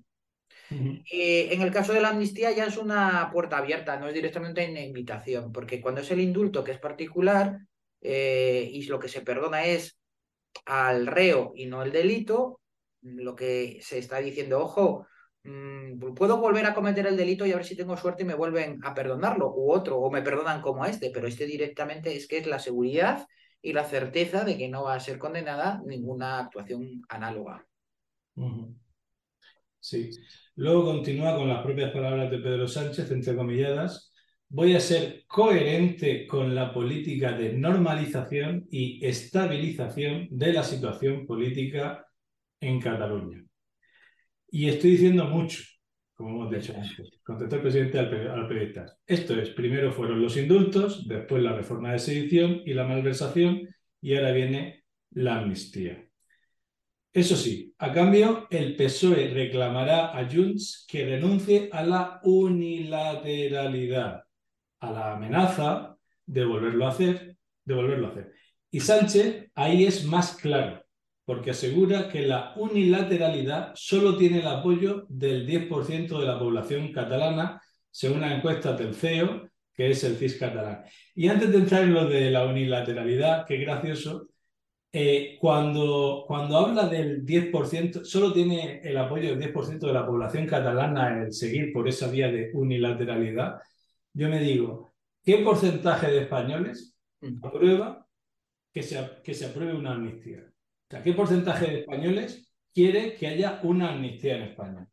Eh, 0.71 1.53
en 1.53 1.63
el 1.63 1.73
caso 1.73 1.93
de 1.93 2.01
la 2.01 2.11
amnistía 2.11 2.53
ya 2.53 2.65
es 2.67 2.77
una 2.77 3.29
puerta 3.33 3.59
abierta, 3.59 3.99
no 3.99 4.07
es 4.07 4.15
directamente 4.15 4.71
una 4.71 4.81
invitación, 4.81 5.51
porque 5.51 5.81
cuando 5.81 6.01
es 6.01 6.11
el 6.13 6.21
indulto 6.21 6.63
que 6.63 6.71
es 6.71 6.79
particular, 6.79 7.59
eh, 8.01 8.69
y 8.73 8.83
lo 8.85 8.99
que 8.99 9.09
se 9.09 9.23
perdona 9.23 9.65
es 9.65 9.99
al 10.67 11.07
reo 11.07 11.53
y 11.55 11.67
no 11.67 11.83
el 11.83 11.93
delito, 11.93 12.61
lo 13.03 13.35
que 13.35 13.79
se 13.83 13.99
está 13.99 14.19
diciendo, 14.19 14.61
ojo, 14.61 15.07
mm, 15.45 16.15
puedo 16.15 16.39
volver 16.39 16.67
a 16.67 16.75
cometer 16.75 17.07
el 17.07 17.17
delito 17.17 17.47
y 17.47 17.53
a 17.53 17.57
ver 17.57 17.65
si 17.65 17.77
tengo 17.77 17.97
suerte 17.97 18.23
y 18.23 18.27
me 18.27 18.35
vuelven 18.35 18.81
a 18.85 18.95
perdonarlo, 18.95 19.53
u 19.55 19.73
otro, 19.73 19.99
o 19.99 20.11
me 20.11 20.23
perdonan 20.23 20.61
como 20.61 20.85
este, 20.85 21.11
pero 21.11 21.27
este 21.27 21.47
directamente 21.47 22.15
es 22.15 22.27
que 22.27 22.39
es 22.39 22.47
la 22.47 22.59
seguridad 22.59 23.27
y 23.63 23.73
la 23.73 23.85
certeza 23.85 24.45
de 24.45 24.57
que 24.57 24.69
no 24.69 24.85
va 24.85 24.95
a 24.95 25.01
ser 25.01 25.19
condenada 25.19 25.83
ninguna 25.85 26.41
actuación 26.41 27.03
análoga. 27.09 27.67
Sí. 29.81 30.11
Luego 30.57 30.85
continúa 30.85 31.37
con 31.37 31.49
las 31.49 31.63
propias 31.63 31.91
palabras 31.91 32.31
de 32.31 32.39
Pedro 32.39 32.69
Sánchez, 32.69 33.11
entrecomilladas. 33.11 34.13
Voy 34.53 34.75
a 34.75 34.81
ser 34.81 35.27
coherente 35.29 36.27
con 36.27 36.57
la 36.57 36.75
política 36.75 37.31
de 37.33 37.53
normalización 37.53 38.67
y 38.69 38.99
estabilización 39.07 40.27
de 40.29 40.53
la 40.53 40.65
situación 40.65 41.25
política 41.25 42.05
en 42.61 42.81
Cataluña. 42.81 43.45
Y 44.51 44.69
estoy 44.69 44.91
diciendo 44.91 45.27
mucho, 45.27 45.63
como 46.15 46.31
hemos 46.31 46.51
dicho 46.51 46.75
antes. 46.75 47.13
Contestó 47.23 47.55
el 47.57 47.63
presidente 47.63 48.01
al, 48.01 48.49
periodista. 48.49 48.93
Esto 49.07 49.41
es, 49.41 49.51
primero 49.51 49.93
fueron 49.93 50.21
los 50.21 50.37
indultos, 50.37 51.07
después 51.07 51.45
la 51.45 51.55
reforma 51.55 51.93
de 51.93 52.01
sedición 52.01 52.63
y 52.67 52.75
la 52.75 52.89
malversación, 52.89 53.69
y 54.01 54.17
ahora 54.17 54.33
viene 54.33 54.83
la 55.13 55.39
amnistía. 55.39 56.05
Eso 57.13 57.37
sí, 57.37 57.73
a 57.79 57.93
cambio, 57.93 58.49
el 58.51 58.75
PSOE 58.75 59.29
reclamará 59.29 60.19
a 60.19 60.29
Junts 60.29 60.87
que 60.89 61.07
renuncie 61.07 61.69
a 61.71 61.85
la 61.85 62.21
unilateralidad, 62.25 64.25
a 64.81 64.91
la 64.91 65.13
amenaza 65.13 65.97
de 66.27 66.45
volverlo 66.45 66.87
a 66.87 66.91
hacer, 66.91 67.37
de 67.65 67.75
volverlo 67.75 68.09
a 68.09 68.11
hacer. 68.11 68.33
Y 68.71 68.81
Sánchez 68.81 69.51
ahí 69.55 69.85
es 69.85 70.05
más 70.05 70.37
claro, 70.37 70.85
porque 71.25 71.51
asegura 71.51 72.09
que 72.09 72.23
la 72.23 72.55
unilateralidad 72.57 73.73
solo 73.75 74.17
tiene 74.17 74.41
el 74.41 74.47
apoyo 74.47 75.07
del 75.09 75.47
10% 75.47 76.19
de 76.19 76.27
la 76.27 76.39
población 76.39 76.93
catalana, 76.93 77.61
según 77.91 78.21
la 78.21 78.35
encuesta 78.35 78.73
del 78.73 78.95
CEO, 78.95 79.49
que 79.75 79.91
es 79.91 80.05
el 80.05 80.17
CIS 80.17 80.39
catalán. 80.39 80.85
Y 81.15 81.29
antes 81.29 81.51
de 81.51 81.59
entrar 81.59 81.83
en 81.83 81.95
lo 81.95 82.07
de 82.07 82.31
la 82.31 82.45
unilateralidad, 82.45 83.47
que 83.47 83.57
gracioso, 83.57 84.29
eh, 84.93 85.37
cuando, 85.41 86.25
cuando 86.27 86.59
habla 86.59 86.87
del 86.87 87.25
10%, 87.25 88.05
solo 88.05 88.33
tiene 88.33 88.81
el 88.83 88.97
apoyo 88.97 89.31
del 89.31 89.39
10% 89.39 89.87
de 89.87 89.93
la 89.93 90.05
población 90.05 90.47
catalana 90.47 91.23
el 91.23 91.33
seguir 91.33 91.73
por 91.73 91.89
esa 91.89 92.11
vía 92.11 92.31
de 92.31 92.51
unilateralidad, 92.55 93.61
yo 94.13 94.29
me 94.29 94.41
digo, 94.41 94.93
¿qué 95.25 95.39
porcentaje 95.39 96.11
de 96.11 96.23
españoles 96.23 96.97
aprueba 97.43 98.07
que 98.73 98.83
se, 98.83 99.09
que 99.23 99.35
se 99.35 99.47
apruebe 99.47 99.75
una 99.75 99.93
amnistía? 99.93 100.45
O 100.47 100.91
sea, 100.91 101.03
¿qué 101.03 101.13
porcentaje 101.13 101.67
de 101.67 101.81
españoles 101.81 102.53
quiere 102.73 103.15
que 103.15 103.27
haya 103.29 103.61
una 103.63 103.93
amnistía 103.93 104.37
en 104.37 104.43
España? 104.43 104.89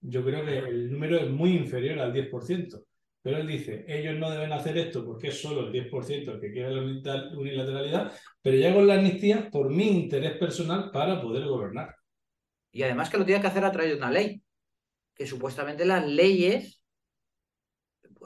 Yo 0.00 0.24
creo 0.24 0.44
que 0.44 0.58
el 0.58 0.92
número 0.92 1.16
es 1.18 1.30
muy 1.30 1.56
inferior 1.56 1.98
al 1.98 2.12
10%. 2.12 2.84
Pero 3.20 3.38
él 3.38 3.46
dice, 3.46 3.84
ellos 3.88 4.16
no 4.16 4.30
deben 4.30 4.52
hacer 4.52 4.78
esto 4.78 5.04
porque 5.04 5.28
es 5.28 5.40
solo 5.40 5.66
el 5.66 5.72
10% 5.72 6.32
el 6.32 6.40
que 6.40 6.52
quiere 6.52 6.70
la 6.70 7.28
unilateralidad, 7.36 8.12
pero 8.40 8.56
ya 8.56 8.72
con 8.72 8.86
la 8.86 8.94
amnistía 8.94 9.50
por 9.50 9.70
mi 9.70 9.88
interés 9.88 10.38
personal 10.38 10.90
para 10.92 11.20
poder 11.20 11.44
gobernar. 11.46 11.94
Y 12.70 12.82
además 12.82 13.10
que 13.10 13.18
lo 13.18 13.26
tiene 13.26 13.40
que 13.40 13.48
hacer 13.48 13.64
a 13.64 13.72
través 13.72 13.90
de 13.90 13.96
una 13.98 14.10
ley, 14.10 14.40
que 15.14 15.26
supuestamente 15.26 15.84
las 15.84 16.06
leyes 16.06 16.77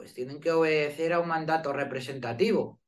pues 0.03 0.13
tienen 0.13 0.41
que 0.41 0.51
obedecer 0.51 1.13
a 1.13 1.21
un 1.21 1.29
mandato 1.29 1.71
representativo 1.71 2.81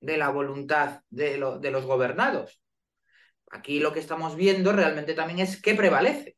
de 0.00 0.16
la 0.16 0.28
voluntad 0.30 1.02
de, 1.08 1.38
de 1.60 1.70
los 1.70 1.86
gobernados. 1.86 2.60
Aquí 3.52 3.78
lo 3.78 3.92
que 3.92 4.00
estamos 4.00 4.34
viendo 4.34 4.72
realmente 4.72 5.14
también 5.14 5.38
es 5.38 5.62
qué 5.62 5.76
prevalece 5.76 6.36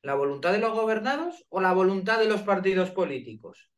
¿La 0.00 0.14
voluntad 0.14 0.52
de 0.52 0.58
los 0.58 0.72
gobernados 0.72 1.44
o 1.50 1.60
la 1.60 1.74
voluntad 1.74 2.18
de 2.18 2.28
los 2.28 2.40
partidos 2.40 2.90
políticos? 2.92 3.70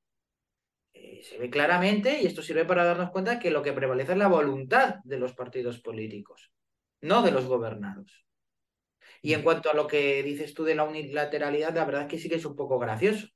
Eh, 0.93 1.25
se 1.25 1.39
ve 1.39 1.51
claramente, 1.51 2.23
y 2.23 2.27
esto 2.27 2.41
sirve 2.41 2.65
para 2.65 2.85
darnos 2.85 3.11
cuenta, 3.11 3.41
que 3.41 3.51
lo 3.51 3.63
que 3.63 3.73
prevalece 3.73 4.13
es 4.13 4.19
la 4.19 4.29
voluntad 4.29 5.01
de 5.03 5.19
los 5.19 5.33
partidos 5.33 5.81
políticos, 5.81 6.53
no 7.01 7.23
de 7.23 7.33
los 7.33 7.47
gobernados. 7.47 8.25
Y 9.23 9.33
en 9.33 9.43
cuanto 9.43 9.73
a 9.73 9.75
lo 9.75 9.89
que 9.89 10.23
dices 10.23 10.55
tú 10.55 10.63
de 10.63 10.77
la 10.77 10.85
unilateralidad, 10.85 11.75
la 11.75 11.85
verdad 11.85 12.03
es 12.03 12.09
que 12.09 12.19
sí 12.21 12.29
que 12.29 12.37
es 12.37 12.45
un 12.45 12.55
poco 12.55 12.79
gracioso, 12.79 13.27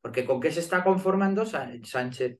porque 0.00 0.24
¿con 0.24 0.40
qué 0.40 0.50
se 0.50 0.60
está 0.60 0.82
conformando 0.82 1.44
Sánchez? 1.46 2.38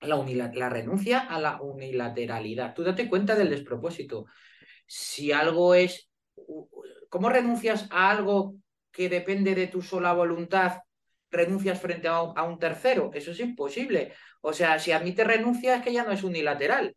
La, 0.00 0.68
renuncia 0.70 1.20
a 1.20 1.38
la 1.40 1.60
unilateralidad. 1.60 2.74
Tú 2.74 2.82
date 2.82 3.08
cuenta 3.08 3.34
del 3.34 3.50
despropósito. 3.50 4.26
Si 4.86 5.32
algo 5.32 5.74
es... 5.74 6.10
¿Cómo 7.10 7.28
renuncias 7.28 7.86
a 7.90 8.10
algo 8.10 8.54
que 8.90 9.08
depende 9.08 9.54
de 9.54 9.66
tu 9.66 9.82
sola 9.82 10.12
voluntad, 10.12 10.82
renuncias 11.30 11.80
frente 11.80 12.08
a 12.08 12.22
un, 12.22 12.58
tercero. 12.58 13.10
Eso 13.14 13.30
es 13.30 13.40
imposible. 13.40 14.12
O 14.40 14.52
sea, 14.52 14.78
si 14.78 14.92
admite 14.92 15.24
renuncia 15.24 15.76
es 15.76 15.82
que 15.82 15.92
ya 15.92 16.04
no 16.04 16.12
es 16.12 16.22
unilateral. 16.22 16.96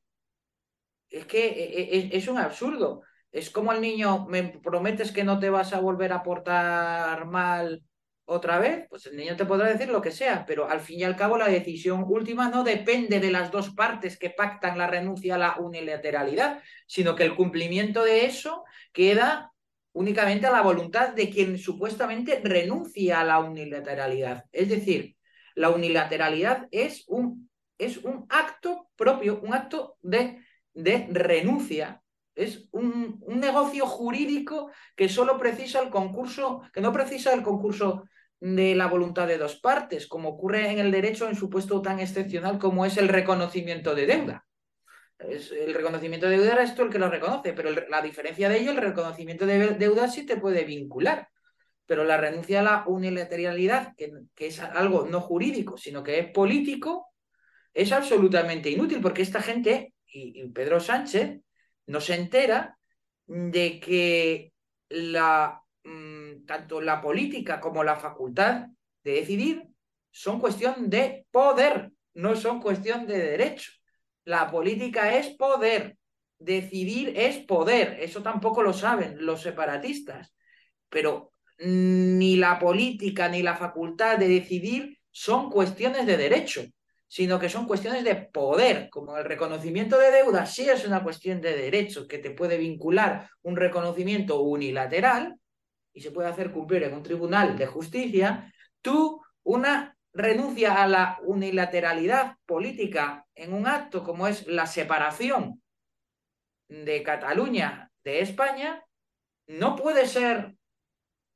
Es 1.10 1.26
que 1.26 1.48
e, 1.48 1.82
e, 1.82 1.98
e, 1.98 2.18
es, 2.18 2.28
un 2.28 2.38
absurdo. 2.38 3.02
Es 3.32 3.50
como 3.50 3.72
el 3.72 3.82
niño, 3.82 4.26
me 4.28 4.44
prometes 4.44 5.12
que 5.12 5.24
no 5.24 5.40
te 5.40 5.50
vas 5.50 5.74
a 5.74 5.80
volver 5.80 6.14
a 6.14 6.24
portar 6.24 7.26
mal 7.26 7.84
otra 8.26 8.58
vez, 8.60 8.88
pues 8.90 9.06
el 9.06 9.18
niño 9.18 9.36
te 9.36 9.46
podrá 9.46 9.68
decir 9.68 9.90
lo 9.90 10.02
que 10.02 10.12
sea, 10.12 10.46
pero 10.46 10.70
al 10.70 10.80
fin 10.80 11.00
y 11.00 11.04
al 11.04 11.16
cabo 11.16 11.38
la 11.38 11.48
decisión 11.48 12.06
última 12.08 12.50
no 12.50 12.64
depende 12.64 13.20
de 13.20 13.32
las 13.32 13.52
dos 13.52 13.72
partes 13.72 14.18
que 14.18 14.30
pactan 14.30 14.78
la 14.78 14.88
renuncia 14.88 15.36
a 15.36 15.38
la 15.38 15.56
unilateralidad, 15.58 16.62
sino 16.88 17.16
que 17.16 17.24
el 17.24 17.36
cumplimiento 17.36 18.04
de 18.04 18.26
eso 18.26 18.64
queda 18.94 19.52
únicamente 19.94 20.48
a 20.48 20.52
la 20.52 20.62
voluntad 20.62 21.10
de 21.10 21.30
quien 21.30 21.58
supuestamente 21.58 22.42
renuncia 22.44 23.20
a 23.20 23.24
la 23.24 23.40
unilateralidad. 23.40 24.46
Es 24.52 24.70
decir, 24.70 25.16
la 25.56 25.70
unilateralidad 25.70 26.68
es 26.72 27.04
un, 27.08 27.50
es 27.78 27.98
un 27.98 28.26
acto 28.30 28.90
propio, 28.96 29.40
un 29.42 29.54
acto 29.54 29.98
de, 30.02 30.40
de 30.74 31.08
renuncia. 31.12 32.03
Es 32.36 32.68
un, 32.72 33.20
un, 33.22 33.40
negocio 33.40 33.86
jurídico 33.86 34.72
que 34.96 35.08
solo 35.08 35.38
precisa 35.38 35.82
el 35.82 35.90
concurso, 35.90 36.62
que 36.74 36.82
no 36.82 36.92
precisa 36.92 37.34
el 37.34 37.44
concurso 37.44 38.04
de 38.40 38.76
la 38.76 38.88
voluntad 38.88 39.28
de 39.28 39.38
dos 39.38 39.56
partes, 39.56 40.08
como 40.08 40.30
ocurre 40.30 40.70
en 40.70 40.80
el 40.80 40.92
derecho 40.92 41.30
en 41.30 41.36
su 41.36 41.50
puesto 41.50 41.82
tan 41.82 42.00
excepcional 42.00 42.60
como 42.60 42.86
es 42.86 42.98
el 42.98 43.08
reconocimiento 43.08 43.96
de 43.96 44.06
deuda. 44.06 44.46
El 45.20 45.74
reconocimiento 45.74 46.28
de 46.28 46.38
deuda 46.38 46.62
es 46.62 46.72
esto 46.72 46.84
el 46.84 46.90
que 46.90 47.00
lo 47.00 47.10
reconoce, 47.10 47.54
pero 47.54 47.70
la 47.72 48.02
diferencia 48.02 48.50
de 48.50 48.60
ello, 48.60 48.72
el 48.72 48.78
reconocimiento 48.78 49.46
de 49.46 49.76
deuda 49.76 50.08
sí 50.08 50.26
te 50.26 50.38
puede 50.38 50.66
vincular, 50.66 51.30
pero 51.86 52.04
la 52.04 52.18
renuncia 52.18 52.60
a 52.60 52.64
la 52.64 52.84
unilateralidad, 52.88 53.94
que, 53.96 54.12
es 54.46 54.60
algo 54.60 55.06
no 55.06 55.22
jurídico, 55.22 55.78
sino 55.78 56.04
que 56.04 56.20
es 56.20 56.32
político, 56.32 57.08
es 57.74 57.92
absolutamente 57.92 58.70
inútil, 58.70 59.02
porque 59.02 59.22
esta 59.22 59.42
gente, 59.42 59.94
y, 60.06 60.48
Pedro 60.50 60.80
Sánchez, 60.80 61.40
no 61.88 62.02
se 62.02 62.16
entera 62.16 62.78
de 63.26 63.80
que 63.80 64.54
la, 64.90 65.62
mm, 65.84 66.46
tanto 66.46 66.82
la 66.82 67.02
política 67.02 67.60
como 67.60 67.84
la 67.84 67.96
facultad 67.96 68.68
de 69.04 69.12
decidir 69.12 69.64
son 70.12 70.40
cuestión 70.40 70.90
de 70.90 71.26
poder, 71.32 71.92
no 72.14 72.36
son 72.36 72.62
cuestión 72.62 73.08
de 73.08 73.18
derecho. 73.18 73.72
La 74.26 74.50
política 74.50 75.16
es 75.18 75.30
poder. 75.30 75.98
Decidir 76.38 77.14
es 77.18 77.38
poder. 77.38 77.98
Eso 78.00 78.22
tampoco 78.22 78.62
lo 78.64 78.74
saben 78.74 79.16
los 79.26 79.42
separatistas. 79.42 80.34
Pero 80.90 81.32
ni 81.60 82.36
la 82.36 82.60
política 82.60 83.30
ni 83.30 83.42
la 83.42 83.56
facultad 83.56 84.18
de 84.18 84.28
decidir 84.28 85.00
son 85.12 85.50
cuestiones 85.50 86.06
de 86.06 86.18
derecho, 86.18 86.64
sino 87.08 87.40
que 87.40 87.50
son 87.50 87.68
cuestiones 87.68 88.04
de 88.04 88.16
poder, 88.16 88.90
como 88.90 89.18
el 89.18 89.26
reconocimiento 89.26 90.00
de 90.00 90.12
deuda 90.12 90.46
sí 90.46 90.70
es 90.70 90.86
una 90.86 91.04
cuestión 91.04 91.42
de 91.42 91.56
derecho 91.56 92.08
que 92.08 92.18
te 92.18 92.32
puede 92.32 92.58
vincular 92.58 93.30
un 93.44 93.56
reconocimiento 93.56 94.42
unilateral 94.42 95.36
y 95.94 96.02
se 96.02 96.12
puede 96.12 96.30
hacer 96.30 96.52
cumplir 96.52 96.84
en 96.84 96.94
un 96.94 97.04
tribunal 97.04 97.58
de 97.58 97.68
justicia, 97.68 98.52
tú 98.82 99.22
una 99.44 99.96
renuncia 100.14 100.82
a 100.82 100.88
la 100.88 101.20
unilateralidad 101.24 102.38
política 102.46 103.26
en 103.36 103.54
un 103.54 103.68
acto 103.68 104.04
como 104.04 104.28
es 104.28 104.48
la 104.48 104.66
separación 104.66 105.62
de 106.68 107.04
Cataluña 107.04 107.92
de 108.04 108.22
España, 108.22 108.84
no 109.48 109.76
puede 109.76 110.08
ser 110.08 110.56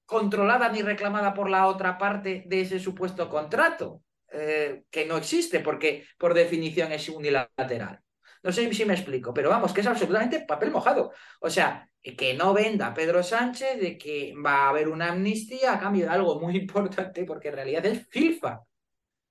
controlada 0.05 0.69
ni 0.69 0.81
reclamada 0.81 1.33
por 1.33 1.49
la 1.49 1.67
otra 1.67 1.97
parte 1.97 2.43
de 2.47 2.61
ese 2.61 2.79
supuesto 2.79 3.29
contrato, 3.29 4.01
eh, 4.31 4.83
que 4.89 5.05
no 5.05 5.17
existe 5.17 5.59
porque 5.61 6.05
por 6.17 6.33
definición 6.33 6.91
es 6.91 7.09
unilateral. 7.09 8.01
No 8.43 8.51
sé 8.51 8.71
si 8.73 8.85
me 8.85 8.93
explico, 8.93 9.33
pero 9.33 9.49
vamos, 9.49 9.73
que 9.73 9.81
es 9.81 9.87
absolutamente 9.87 10.41
papel 10.41 10.71
mojado. 10.71 11.11
O 11.41 11.49
sea, 11.49 11.89
que 12.01 12.33
no 12.33 12.53
venda 12.53 12.93
Pedro 12.93 13.23
Sánchez 13.23 13.79
de 13.79 13.97
que 13.97 14.33
va 14.35 14.65
a 14.65 14.69
haber 14.69 14.87
una 14.87 15.11
amnistía 15.11 15.73
a 15.73 15.79
cambio 15.79 16.05
de 16.05 16.11
algo 16.11 16.39
muy 16.39 16.55
importante, 16.63 17.25
porque 17.25 17.49
en 17.49 17.55
realidad 17.55 17.85
es 17.85 18.07
filfa. 18.07 18.61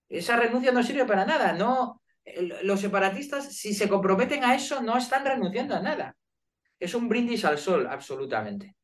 Esa 0.08 0.36
renuncia 0.36 0.72
no 0.72 0.82
sirve 0.82 1.04
para 1.04 1.24
nada. 1.24 1.52
No, 1.52 2.02
los 2.62 2.80
separatistas, 2.80 3.54
si 3.54 3.74
se 3.74 3.88
comprometen 3.88 4.44
a 4.44 4.54
eso, 4.54 4.82
no 4.82 4.96
están 4.96 5.24
renunciando 5.24 5.74
a 5.74 5.80
nada. 5.80 6.16
Es 6.78 6.94
un 6.94 7.08
brindis 7.08 7.44
al 7.44 7.58
sol, 7.58 7.86
absolutamente. 7.88 8.74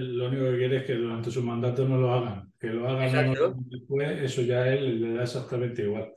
Lo 0.00 0.28
único 0.28 0.44
que 0.44 0.58
quiere 0.58 0.76
es 0.78 0.84
que 0.84 0.94
durante 0.94 1.30
su 1.30 1.42
mandato 1.42 1.86
no 1.86 1.98
lo 1.98 2.12
hagan. 2.12 2.52
Que 2.58 2.68
lo 2.68 2.88
hagan 2.88 3.34
después, 3.68 4.22
eso 4.22 4.42
ya 4.42 4.62
a 4.62 4.74
él 4.74 5.00
le 5.00 5.14
da 5.14 5.22
exactamente 5.22 5.82
igual. 5.82 6.12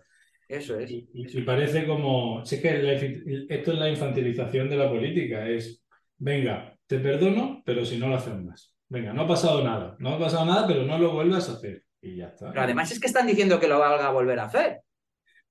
Eso 0.47 0.79
es. 0.79 0.91
Y, 0.91 1.41
parece 1.41 1.85
como. 1.85 2.45
Sé 2.45 2.61
que 2.61 3.45
esto 3.49 3.73
es 3.73 3.79
la 3.79 3.89
infantilización 3.89 4.69
de 4.69 4.77
la 4.77 4.89
política. 4.89 5.47
Es, 5.49 5.83
venga, 6.17 6.77
te 6.85 6.99
perdono, 6.99 7.63
pero 7.65 7.83
si 7.83 7.97
no 7.97 8.07
lo 8.07 8.15
hacen 8.15 8.45
más. 8.45 8.75
Venga, 8.87 9.13
no 9.13 9.23
ha 9.23 9.27
pasado 9.27 9.63
nada. 9.63 9.95
No 9.99 10.13
ha 10.13 10.19
pasado 10.19 10.45
nada, 10.45 10.67
pero 10.67 10.83
no 10.83 10.97
lo 10.99 11.13
vuelvas 11.13 11.49
a 11.49 11.53
hacer. 11.53 11.83
Y 12.01 12.17
ya 12.17 12.27
está. 12.27 12.49
Pero 12.51 12.61
además 12.61 12.91
es 12.91 12.99
que 12.99 13.07
están 13.07 13.25
diciendo 13.25 13.59
que 13.59 13.67
lo 13.67 13.79
valga 13.79 14.07
a 14.07 14.11
volver 14.11 14.39
a 14.39 14.45
hacer. 14.45 14.81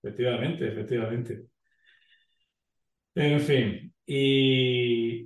Efectivamente, 0.00 0.68
efectivamente. 0.68 1.46
En 3.16 3.40
fin, 3.40 3.94
y, 4.06 5.24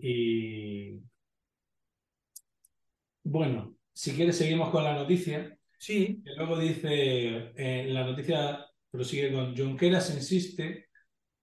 bueno, 3.29 3.77
si 3.93 4.13
quieres 4.13 4.37
seguimos 4.37 4.71
con 4.71 4.85
la 4.85 4.95
noticia. 4.95 5.57
Sí. 5.79 6.23
Que 6.25 6.35
luego 6.35 6.59
dice, 6.59 7.53
en 7.57 7.95
la 7.95 8.05
noticia 8.05 8.67
prosigue 8.91 9.33
con 9.33 9.57
Junqueras 9.57 10.15
insiste 10.15 10.89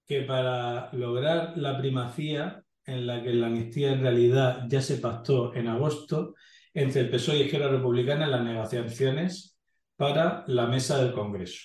que 0.05 0.21
para 0.21 0.91
lograr 0.93 1.57
la 1.57 1.77
primacía 1.77 2.63
en 2.85 3.07
la 3.07 3.23
que 3.23 3.33
la 3.33 3.47
amnistía 3.47 3.93
en 3.93 4.01
realidad 4.01 4.65
ya 4.67 4.81
se 4.81 4.97
pactó 4.97 5.53
en 5.53 5.67
agosto 5.67 6.35
entre 6.73 7.01
el 7.01 7.09
PSOE 7.09 7.37
y 7.37 7.41
Izquierda 7.43 7.69
Republicana 7.69 8.25
en 8.25 8.31
las 8.31 8.43
negociaciones 8.43 9.57
para 9.95 10.43
la 10.47 10.67
mesa 10.67 11.01
del 11.01 11.13
Congreso. 11.13 11.61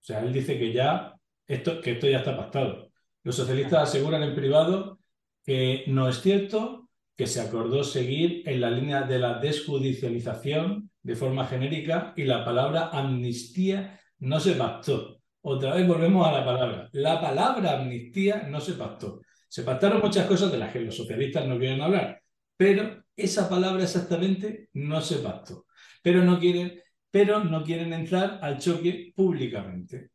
O 0.00 0.04
sea, 0.04 0.20
él 0.20 0.32
dice 0.32 0.58
que 0.58 0.72
ya 0.72 1.14
esto, 1.46 1.80
que 1.80 1.92
esto 1.92 2.08
ya 2.08 2.18
está 2.18 2.36
pactado. 2.36 2.90
Los 3.22 3.36
socialistas 3.36 3.88
aseguran 3.88 4.22
en 4.22 4.34
privado 4.34 4.98
que 5.44 5.84
no 5.88 6.08
es 6.08 6.20
cierto, 6.20 6.87
que 7.18 7.26
se 7.26 7.40
acordó 7.40 7.82
seguir 7.82 8.44
en 8.48 8.60
la 8.60 8.70
línea 8.70 9.02
de 9.02 9.18
la 9.18 9.40
desjudicialización 9.40 10.88
de 11.02 11.16
forma 11.16 11.46
genérica 11.46 12.14
y 12.16 12.22
la 12.22 12.44
palabra 12.44 12.90
amnistía 12.92 14.00
no 14.20 14.38
se 14.38 14.52
pactó. 14.52 15.20
Otra 15.40 15.74
vez 15.74 15.88
volvemos 15.88 16.24
a 16.28 16.30
la 16.30 16.44
palabra. 16.44 16.88
La 16.92 17.20
palabra 17.20 17.80
amnistía 17.80 18.44
no 18.48 18.60
se 18.60 18.74
pactó. 18.74 19.20
Se 19.48 19.64
pactaron 19.64 20.00
muchas 20.00 20.26
cosas 20.26 20.52
de 20.52 20.58
las 20.58 20.72
que 20.72 20.78
los 20.78 20.96
socialistas 20.96 21.44
no 21.48 21.58
quieren 21.58 21.80
hablar, 21.80 22.22
pero 22.56 23.02
esa 23.16 23.48
palabra 23.48 23.82
exactamente 23.82 24.68
no 24.74 25.00
se 25.00 25.16
pactó. 25.16 25.66
Pero 26.04 26.22
no 26.22 26.38
quieren, 26.38 26.80
pero 27.10 27.42
no 27.42 27.64
quieren 27.64 27.92
entrar 27.94 28.38
al 28.42 28.58
choque 28.58 29.12
públicamente. 29.16 30.10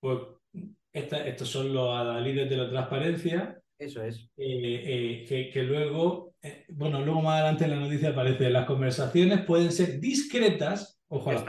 Pues 0.00 0.18
estos 0.92 1.48
son 1.48 1.72
los 1.72 1.96
adalides 1.96 2.50
de 2.50 2.56
la 2.58 2.68
transparencia. 2.68 3.58
Eso 3.84 4.02
es. 4.02 4.28
Eh, 4.36 5.26
eh, 5.28 5.50
que, 5.52 5.62
luego, 5.62 6.34
eh, 6.42 6.64
bueno, 6.68 7.04
luego 7.04 7.22
más 7.22 7.40
adelante 7.40 7.64
en 7.64 7.70
la 7.70 7.80
noticia 7.80 8.10
aparece, 8.10 8.50
las 8.50 8.66
conversaciones 8.66 9.44
pueden 9.44 9.72
ser 9.72 10.00
discretas, 10.00 11.00
ojo 11.08 11.32
las 11.32 11.44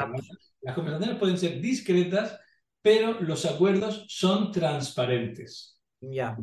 las 0.61 0.73
conversaciones 0.73 1.19
pueden 1.19 1.37
ser 1.37 1.61
discretas, 1.61 2.39
pero 2.81 3.21
los 3.21 3.45
acuerdos 3.45 4.05
son 4.09 4.51
transparentes. 4.51 5.79
Ya. 6.01 6.35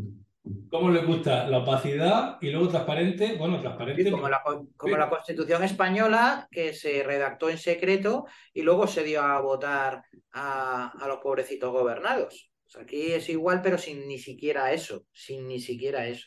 ¿Cómo 0.71 0.91
le 0.91 1.05
gusta? 1.05 1.47
La 1.49 1.59
opacidad 1.59 2.39
y 2.41 2.51
luego 2.51 2.69
transparente. 2.69 3.37
Bueno, 3.37 3.61
transparente. 3.61 4.11
como, 4.11 4.29
la, 4.29 4.43
como 4.77 4.97
la, 4.97 5.09
Constitución 5.09 5.63
española, 5.63 6.49
que 6.51 6.73
se 6.73 7.03
redactó 7.03 7.49
en 7.49 7.59
secreto 7.59 8.27
y 8.53 8.63
luego 8.63 8.87
se 8.87 9.05
dio 9.05 9.23
a 9.23 9.41
votar 9.41 10.05
a, 10.33 10.93
los 11.07 11.19
pobrecitos 11.19 11.73
gobernados. 11.73 12.52
Aquí 12.77 13.13
es 13.13 13.29
igual, 13.29 13.61
pero 13.63 13.79
sin 13.79 14.07
ni 14.07 14.19
siquiera 14.19 14.73
eso. 14.73 15.07
Sin 15.13 15.47
ni 15.47 15.61
siquiera 15.61 16.07
eso. 16.07 16.27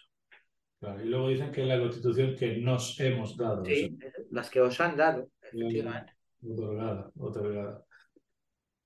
y 0.82 1.08
luego 1.08 1.30
dicen 1.30 1.52
que 1.52 1.62
es 1.62 1.68
la 1.68 1.80
Constitución 1.80 2.36
que 2.36 2.58
nos 2.58 3.00
hemos 3.00 3.36
dado. 3.38 3.66
Sí, 3.66 3.98
las 4.32 4.50
que 4.50 4.62
os 4.62 4.80
han 4.80 4.98
dado, 4.98 5.30
efectivamente. 5.42 6.14
Otorgada, 6.44 7.12
otorgada. 7.18 7.86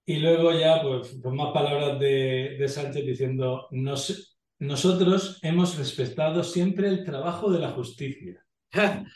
Y 0.05 0.17
luego 0.17 0.51
ya, 0.53 0.81
pues, 0.81 1.19
pues 1.21 1.35
más 1.35 1.53
palabras 1.53 1.99
de, 1.99 2.57
de 2.59 2.67
Sánchez 2.67 3.05
diciendo, 3.05 3.67
no 3.71 3.95
sé, 3.95 4.15
nosotros 4.59 5.39
hemos 5.41 5.77
respetado 5.77 6.43
siempre 6.43 6.87
el 6.87 7.05
trabajo 7.05 7.51
de 7.51 7.59
la 7.59 7.71
justicia. 7.71 8.45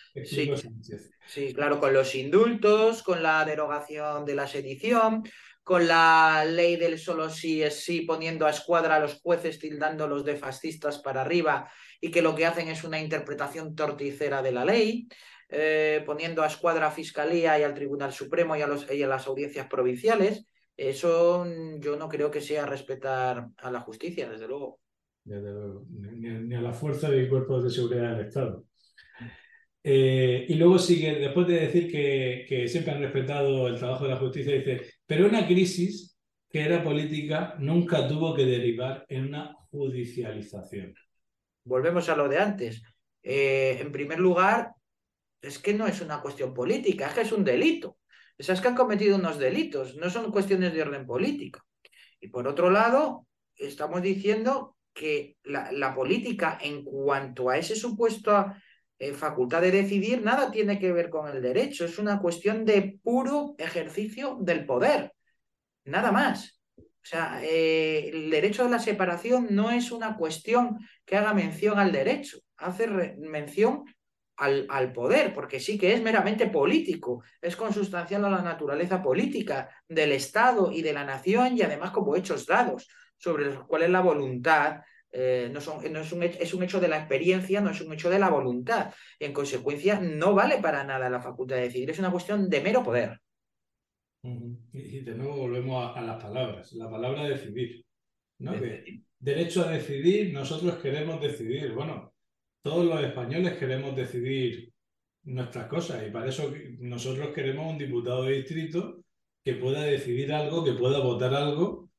sí. 1.28 1.54
claro, 1.54 1.80
con 1.80 1.94
los 1.94 2.16
indultos, 2.16 3.04
con 3.04 3.22
la 3.22 3.44
derogación 3.46 4.26
de 4.26 4.36
la 4.36 4.48
sedición, 4.48 5.24
con 5.63 5.88
la 5.88 6.46
ley 6.46 6.75
del 6.75 7.00
solo 7.00 7.29
sí 7.29 7.64
es 7.64 7.83
sí, 7.83 8.01
poniendo 8.01 8.46
a 8.46 8.50
escuadra 8.50 8.96
a 8.96 9.00
los 9.00 9.22
jueces, 9.22 9.59
tildándolos 9.59 10.25
de 10.25 10.35
fascistas 10.35 11.00
para 11.00 11.22
arriba, 11.22 11.70
y 12.01 12.11
que 12.11 12.22
lo 12.22 12.35
que 12.35 12.46
hacen 12.46 12.68
es 12.68 12.83
una 12.83 13.00
interpretación 13.00 13.75
torticera 13.75 14.42
de 14.42 14.51
la 14.51 14.66
ley, 14.66 15.07
eh, 15.50 16.03
poniendo 16.05 16.44
a 16.44 16.48
escuadra 16.48 16.88
a 16.88 16.92
Fiscalía 16.92 17.57
y 17.59 17.64
al 17.64 17.74
Tribunal 17.74 18.11
Supremo 18.11 18.55
y 18.55 18.61
a, 18.61 18.68
los, 18.68 18.92
y 18.92 19.01
a 19.03 19.07
las 19.07 19.27
audiencias 19.27 19.68
provinciales. 19.68 20.46
Eso 20.75 21.46
yo 21.79 21.96
no 21.96 22.09
creo 22.09 22.31
que 22.31 22.42
sea 22.42 22.66
respetar 22.66 23.48
a 23.57 23.72
la 23.72 23.79
justicia, 23.79 24.29
desde 24.29 24.48
luego 24.48 24.79
ni, 25.25 26.55
a 26.55 26.61
la 26.61 26.74
fuerza 26.74 27.09
de 27.09 27.29
cuerpos 27.29 27.64
de 27.64 27.70
seguridad 27.70 28.16
del 28.16 28.27
Estado. 28.27 28.66
Eh, 29.83 30.46
y 30.48 30.55
luego 30.55 30.79
sigue, 30.79 31.15
después 31.15 31.46
de 31.48 31.59
decir 31.59 31.91
que, 31.91 32.67
siempre 32.67 32.93
han 32.93 33.01
respetado 33.01 33.67
el 33.67 33.77
trabajo 33.77 34.05
de 34.05 34.11
la 34.11 34.17
justicia, 34.17 34.53
dice, 34.53 34.81
pero 35.05 35.27
una 35.27 35.46
crisis 35.46 36.17
que 36.50 36.61
era 36.61 36.83
política 36.83 37.55
nunca 37.59 38.07
tuvo 38.07 38.33
que 38.33 38.46
derivar 38.46 39.05
en 39.09 39.25
una 39.25 39.55
judicialización. 39.69 40.93
Volvemos 41.65 42.07
a 42.09 42.15
lo 42.15 42.29
de 42.29 42.37
antes. 42.37 42.81
Eh, 43.22 43.77
en 43.81 43.91
primer 43.91 44.19
lugar, 44.19 44.72
es 45.41 45.59
que 45.59 45.74
no 45.74 45.87
es 45.87 46.00
una 46.01 46.22
cuestión 46.22 46.53
política, 46.53 47.07
es 47.07 47.13
que 47.13 47.22
es 47.22 47.31
un 47.31 47.43
delito. 47.43 47.98
Es 48.37 48.48
que 48.59 48.67
han 48.67 48.75
cometido 48.75 49.17
unos 49.17 49.37
delitos, 49.37 49.96
no 49.96 50.09
son 50.09 50.31
cuestiones 50.31 50.74
de 50.74 50.81
orden 50.81 51.05
político. 51.05 51.61
Y 52.19 52.29
por 52.29 52.48
otro 52.48 52.72
lado, 52.72 53.27
estamos 53.55 54.01
diciendo 54.01 54.77
que 54.93 55.37
la, 55.43 55.93
política 55.96 56.57
en 56.61 56.83
cuanto 56.83 57.50
a 57.50 57.57
ese 57.57 57.75
supuesto 57.75 58.53
eh, 59.00 59.14
facultad 59.14 59.62
de 59.62 59.72
decidir 59.72 60.22
nada 60.22 60.51
tiene 60.51 60.79
que 60.79 60.92
ver 60.92 61.10
con 61.10 61.27
el 61.27 61.42
derecho, 61.42 61.86
es 61.86 61.98
una 62.00 62.20
cuestión 62.20 62.66
de 62.66 63.00
puro 63.03 63.56
ejercicio 63.58 64.38
del 64.40 64.66
poder, 64.66 65.14
nada 65.86 66.12
más. 66.12 66.62
O 66.77 67.06
sea, 67.06 67.42
eh, 67.44 68.10
el 68.10 68.29
derecho 68.29 68.64
de 68.64 68.70
la 68.70 68.79
separación 68.79 69.48
no 69.51 69.72
es 69.72 69.92
una 69.92 70.16
cuestión 70.16 70.79
que 71.06 71.18
haga 71.18 71.34
mención 71.34 71.77
al 71.77 71.92
derecho, 71.92 72.38
hace 72.56 72.88
mención 73.18 73.84
al, 74.38 74.66
al, 74.70 74.94
poder, 74.94 75.34
porque 75.34 75.60
sí 75.60 75.77
que 75.77 75.94
es 75.94 76.01
meramente 76.01 76.48
político, 76.48 77.24
es 77.42 77.58
consustancial 77.58 78.24
a 78.24 78.29
la 78.29 78.42
naturaleza 78.42 79.03
política 79.03 79.70
del 79.88 80.14
Estado 80.14 80.72
y 80.72 80.82
de 80.82 80.94
la 80.94 81.03
nación 81.03 81.58
y 81.58 81.62
además 81.62 81.92
como 81.92 82.16
hechos 82.16 82.46
dados 82.46 82.88
sobre 83.18 83.46
los 83.46 83.66
cuales 83.66 83.90
la 83.90 84.01
voluntad 84.01 84.82
eh, 85.16 85.50
no, 85.54 85.62
son, 85.62 85.80
no 85.94 86.00
es, 86.00 86.12
un, 86.12 86.24
es, 86.24 86.54
un, 86.56 86.64
hecho 86.64 86.80
de 86.80 86.88
la 86.88 86.98
experiencia, 86.98 87.62
no 87.62 87.70
es 87.70 87.80
un 87.82 87.94
hecho 87.94 88.10
de 88.10 88.18
la 88.18 88.30
voluntad. 88.30 88.92
Y 89.20 89.26
en 89.26 89.34
consecuencia, 89.34 90.00
no 90.00 90.34
vale 90.34 90.58
para 90.58 90.84
nada 90.84 91.10
la 91.10 91.22
facultad 91.22 91.58
de 91.58 91.64
decidir, 91.64 91.92
es 91.92 92.00
una 92.00 92.12
cuestión 92.12 92.50
de 92.50 92.62
mero 92.62 92.84
poder. 92.84 93.20
Y 94.24 95.02
de 95.02 95.16
nuevo 95.16 95.36
volvemos 95.36 95.96
a, 95.96 96.02
las 96.02 96.22
palabras, 96.22 96.74
la 96.74 96.90
palabra 96.90 97.26
decidir. 97.26 97.86
¿no? 98.40 98.54
derecho 99.20 99.64
a 99.64 99.72
decidir, 99.72 100.34
nosotros 100.34 100.76
queremos 100.78 101.22
decidir. 101.22 101.74
Bueno, 101.74 102.14
todos 102.62 102.86
los 102.86 103.02
españoles 103.02 103.58
queremos 103.58 103.96
decidir 103.96 104.74
nuestras 105.24 105.68
cosas 105.68 106.06
y 106.06 106.12
para 106.12 106.28
eso 106.28 106.52
nosotros 106.80 107.30
queremos 107.30 107.72
un 107.72 107.78
diputado 107.78 108.26
de 108.26 108.38
distrito 108.38 109.04
que 109.44 109.54
pueda 109.54 109.84
decidir 109.84 110.34
algo, 110.34 110.64
que 110.64 110.74
pueda 110.74 111.00
votar 111.00 111.34
algo 111.34 111.90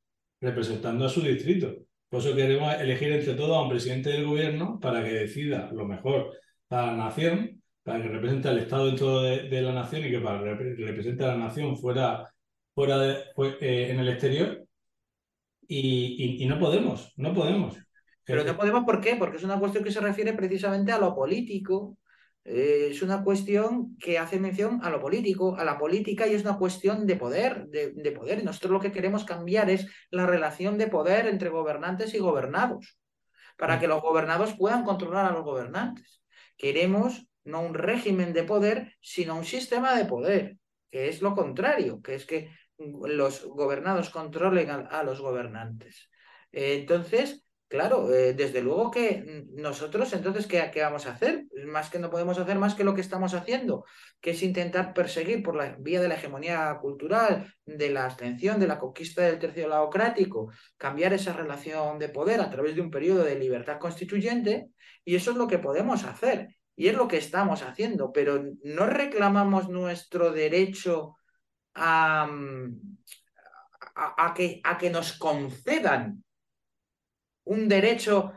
representando 0.40 1.06
a 1.06 1.08
su 1.08 1.22
distrito. 1.22 1.76
Por 2.08 2.20
eso 2.20 2.34
queremos 2.34 2.74
elegir 2.80 3.12
entre 3.12 3.34
todos 3.34 3.56
a 3.56 3.62
un 3.62 3.70
presidente 3.70 4.10
del 4.10 4.26
gobierno 4.26 4.78
para 4.80 5.02
que 5.02 5.10
decida 5.10 5.70
lo 5.72 5.86
mejor 5.86 6.32
para 6.68 6.88
la 6.88 6.96
nación, 6.96 7.62
para 7.82 8.02
que 8.02 8.08
represente 8.08 8.48
al 8.48 8.58
Estado 8.58 8.86
dentro 8.86 9.22
de, 9.22 9.62
la 9.62 9.72
nación 9.72 10.04
y 10.04 10.10
que 10.10 10.20
para 10.20 10.40
represente 10.40 11.24
a 11.24 11.28
la 11.28 11.36
nación 11.36 11.76
fuera, 11.76 12.32
fuera 12.74 13.04
eh, 13.60 13.88
en 13.90 14.00
el 14.00 14.08
exterior. 14.08 14.64
Y, 15.66 16.44
no 16.46 16.58
podemos, 16.58 17.12
no 17.16 17.32
podemos. 17.32 17.76
Pero 18.24 18.44
no 18.44 18.56
podemos, 18.56 18.84
¿por 18.84 19.00
qué? 19.00 19.16
Porque 19.16 19.36
es 19.36 19.44
una 19.44 19.58
cuestión 19.58 19.84
que 19.84 19.90
se 19.90 20.00
refiere 20.00 20.32
precisamente 20.32 20.92
a 20.92 20.98
lo 20.98 21.14
político, 21.14 21.98
eh, 22.44 22.88
es 22.90 23.00
una 23.00 23.24
cuestión 23.24 23.96
que 23.96 24.18
hace 24.18 24.38
mención 24.38 24.80
a 24.82 24.90
lo 24.90 25.00
político, 25.00 25.56
a 25.56 25.64
la 25.64 25.78
política 25.78 26.26
y 26.26 26.34
es 26.34 26.42
una 26.42 26.58
cuestión 26.58 27.06
de 27.06 27.16
poder, 27.16 27.68
de, 27.68 28.12
poder. 28.12 28.40
Y 28.40 28.42
nosotros 28.42 28.72
lo 28.72 28.80
que 28.80 28.92
queremos 28.92 29.24
cambiar 29.24 29.70
es 29.70 29.86
la 30.10 30.26
relación 30.26 30.76
de 30.76 30.88
poder 30.88 31.26
entre 31.26 31.48
gobernantes 31.48 32.12
y 32.14 32.18
gobernados, 32.18 32.98
para 33.56 33.80
que 33.80 33.88
los 33.88 34.02
gobernados 34.02 34.54
puedan 34.58 34.84
controlar 34.84 35.24
a 35.24 35.32
los 35.32 35.42
gobernantes. 35.42 36.22
Queremos 36.58 37.26
no 37.44 37.62
un 37.62 37.74
régimen 37.74 38.34
de 38.34 38.44
poder, 38.44 38.94
sino 39.00 39.36
un 39.36 39.44
sistema 39.44 39.96
de 39.96 40.04
poder, 40.04 40.58
que 40.90 41.08
es 41.08 41.22
lo 41.22 41.34
contrario, 41.34 42.02
que 42.02 42.14
es 42.14 42.26
que 42.26 42.50
los 42.78 43.44
gobernados 43.46 44.10
controlen 44.10 44.70
a, 44.70 45.02
los 45.02 45.20
gobernantes. 45.20 46.10
entonces, 46.52 47.43
Claro, 47.74 48.14
eh, 48.14 48.34
desde 48.34 48.62
luego 48.62 48.88
que 48.88 49.48
nosotros 49.50 50.12
entonces, 50.12 50.46
¿qué, 50.46 50.70
¿qué, 50.72 50.80
vamos 50.80 51.06
a 51.06 51.10
hacer? 51.10 51.46
Más 51.66 51.90
que 51.90 51.98
no 51.98 52.08
podemos 52.08 52.38
hacer 52.38 52.56
más 52.56 52.76
que 52.76 52.84
lo 52.84 52.94
que 52.94 53.00
estamos 53.00 53.34
haciendo, 53.34 53.84
que 54.20 54.30
es 54.30 54.44
intentar 54.44 54.94
perseguir 54.94 55.42
por 55.42 55.56
la 55.56 55.74
vía 55.80 56.00
de 56.00 56.06
la 56.06 56.14
hegemonía 56.14 56.78
cultural, 56.80 57.52
de 57.66 57.90
la 57.90 58.04
abstención, 58.04 58.60
de 58.60 58.68
la 58.68 58.78
conquista 58.78 59.22
del 59.22 59.40
tercio 59.40 59.66
laocrático, 59.66 60.52
cambiar 60.76 61.14
esa 61.14 61.32
relación 61.32 61.98
de 61.98 62.10
poder 62.10 62.40
a 62.40 62.48
través 62.48 62.76
de 62.76 62.80
un 62.80 62.92
periodo 62.92 63.24
de 63.24 63.40
libertad 63.40 63.80
constituyente, 63.80 64.68
y 65.04 65.16
eso 65.16 65.32
es 65.32 65.36
lo 65.36 65.48
que 65.48 65.58
podemos 65.58 66.04
hacer. 66.04 66.54
Y 66.76 66.86
es 66.86 66.94
lo 66.94 67.08
que 67.08 67.16
estamos 67.16 67.62
haciendo, 67.62 68.12
pero 68.12 68.40
no 68.62 68.86
reclamamos 68.86 69.68
nuestro 69.68 70.30
derecho 70.30 71.16
a, 71.74 72.30
a, 73.96 74.32
que, 74.32 74.60
a 74.62 74.78
que 74.78 74.90
nos 74.90 75.18
concedan 75.18 76.22
un 77.44 77.68
derecho 77.68 78.32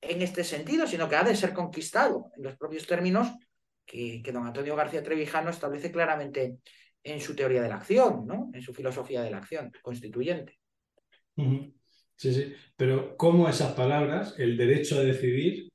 en 0.00 0.22
este 0.22 0.44
sentido, 0.44 0.86
sino 0.86 1.08
que 1.08 1.16
ha 1.16 1.24
de 1.24 1.36
ser 1.36 1.52
conquistado 1.52 2.30
en 2.36 2.44
los 2.44 2.56
propios 2.56 2.86
términos 2.86 3.28
que, 3.84 4.22
que 4.22 4.32
don 4.32 4.46
Antonio 4.46 4.76
García 4.76 5.02
Trevijano 5.02 5.50
establece 5.50 5.90
claramente 5.90 6.58
en 7.02 7.20
su 7.20 7.34
teoría 7.34 7.62
de 7.62 7.68
la 7.68 7.76
acción, 7.76 8.26
¿no? 8.26 8.50
en 8.52 8.62
su 8.62 8.74
filosofía 8.74 9.22
de 9.22 9.30
la 9.30 9.38
acción 9.38 9.70
constituyente. 9.82 10.58
Sí, 11.36 12.32
sí, 12.32 12.52
pero 12.76 13.16
cómo 13.16 13.48
esas 13.48 13.74
palabras, 13.74 14.34
el 14.38 14.56
derecho 14.56 14.98
a 14.98 15.02
decidir, 15.02 15.68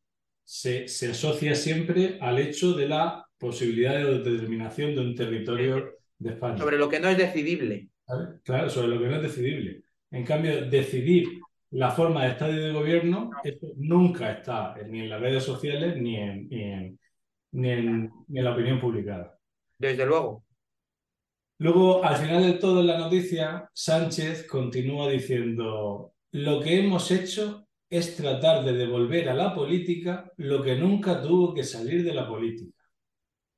se, 0.44 0.88
se 0.88 1.12
asocia 1.12 1.56
siempre 1.56 2.17
al 2.20 2.39
hecho 2.39 2.74
de 2.74 2.88
la 2.88 3.26
posibilidad 3.38 3.94
de 3.94 4.20
determinación 4.20 4.96
de 4.96 5.02
un 5.02 5.15
territorio 5.15 5.98
de 6.17 6.32
España. 6.32 6.58
Sobre 6.58 6.78
lo 6.78 6.89
que 6.89 7.00
no 7.00 7.10
es 7.10 7.17
decidible. 7.17 7.89
Claro, 8.44 8.70
sobre 8.70 8.89
lo 8.89 9.00
que 9.00 9.08
no 9.08 9.15
es 9.15 9.22
decidible. 9.22 9.84
En 10.10 10.26
cambio, 10.26 10.65
decidir 10.65 11.40
la 11.71 11.91
forma 11.91 12.23
de 12.23 12.31
Estado 12.31 12.53
y 12.53 12.60
de 12.60 12.73
gobierno, 12.73 13.31
eso 13.43 13.67
nunca 13.77 14.31
está 14.31 14.75
ni 14.88 15.01
en 15.01 15.10
las 15.10 15.21
redes 15.21 15.43
sociales 15.43 15.99
ni 16.01 16.17
en, 16.17 16.47
ni 16.49 16.63
en, 16.63 16.99
ni 17.51 17.69
en, 17.69 18.43
la 18.43 18.53
opinión 18.53 18.79
publicada. 18.79 19.38
Desde 19.77 20.05
luego. 20.05 20.43
Luego, 21.60 22.03
al 22.03 22.15
final 22.17 22.43
de 22.43 22.53
todo 22.53 22.81
en 22.81 22.88
la 22.88 22.97
noticia, 22.97 23.69
Sánchez 23.73 24.47
continúa 24.47 25.10
diciendo, 25.10 26.13
lo 26.31 26.60
que 26.60 26.79
hemos 26.79 27.10
hecho 27.12 27.67
es 27.89 28.15
tratar 28.15 28.63
de 28.63 28.73
devolver 28.73 29.29
a 29.29 29.34
la 29.34 29.53
política 29.53 30.31
lo 30.38 30.63
que 30.63 30.75
nunca 30.75 31.21
tuvo 31.21 31.53
que 31.53 31.63
salir 31.63 32.03
de 32.03 32.13
la 32.13 32.27
política. 32.27 32.84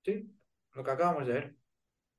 Sí, 0.04 0.30
lo 0.74 0.84
que 0.84 0.92
acabamos 0.92 1.28
de 1.28 1.34
ver 1.34 1.56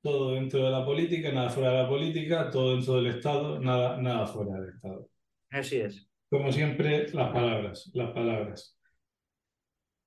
todo 0.05 0.33
dentro 0.33 0.63
de 0.63 0.69
la 0.69 0.85
política, 0.85 1.31
nada 1.31 1.49
fuera 1.49 1.71
de 1.71 1.77
la 1.81 1.89
política, 1.89 2.51
todo 2.51 2.75
dentro 2.75 2.95
del 2.97 3.07
Estado, 3.07 3.59
nada, 3.59 3.97
nada 3.97 4.27
fuera 4.27 4.53
del 4.59 4.75
Estado. 4.75 5.09
Así 5.49 5.77
es. 5.77 6.07
Como 6.29 6.51
siempre, 6.51 7.07
las 7.13 7.31
palabras, 7.31 7.89
las 7.93 8.11
palabras. 8.11 8.77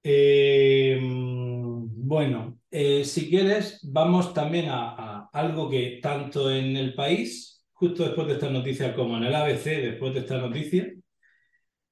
Eh, 0.03 0.99
bueno, 1.01 2.59
eh, 2.71 3.05
si 3.05 3.29
quieres, 3.29 3.81
vamos 3.83 4.35
también 4.35 4.67
a, 4.69 5.29
algo 5.33 5.69
que 5.71 6.01
tanto 6.03 6.51
en 6.51 6.77
el 6.77 6.95
país, 6.95 7.65
justo 7.73 8.05
después 8.05 8.27
de 8.27 8.35
esta 8.35 8.51
noticia, 8.51 8.95
como 8.95 9.17
en 9.17 9.25
el 9.25 9.35
ABC, 9.35 9.65
después 9.65 10.15
de 10.15 10.21
esta 10.21 10.39
noticia, 10.39 10.93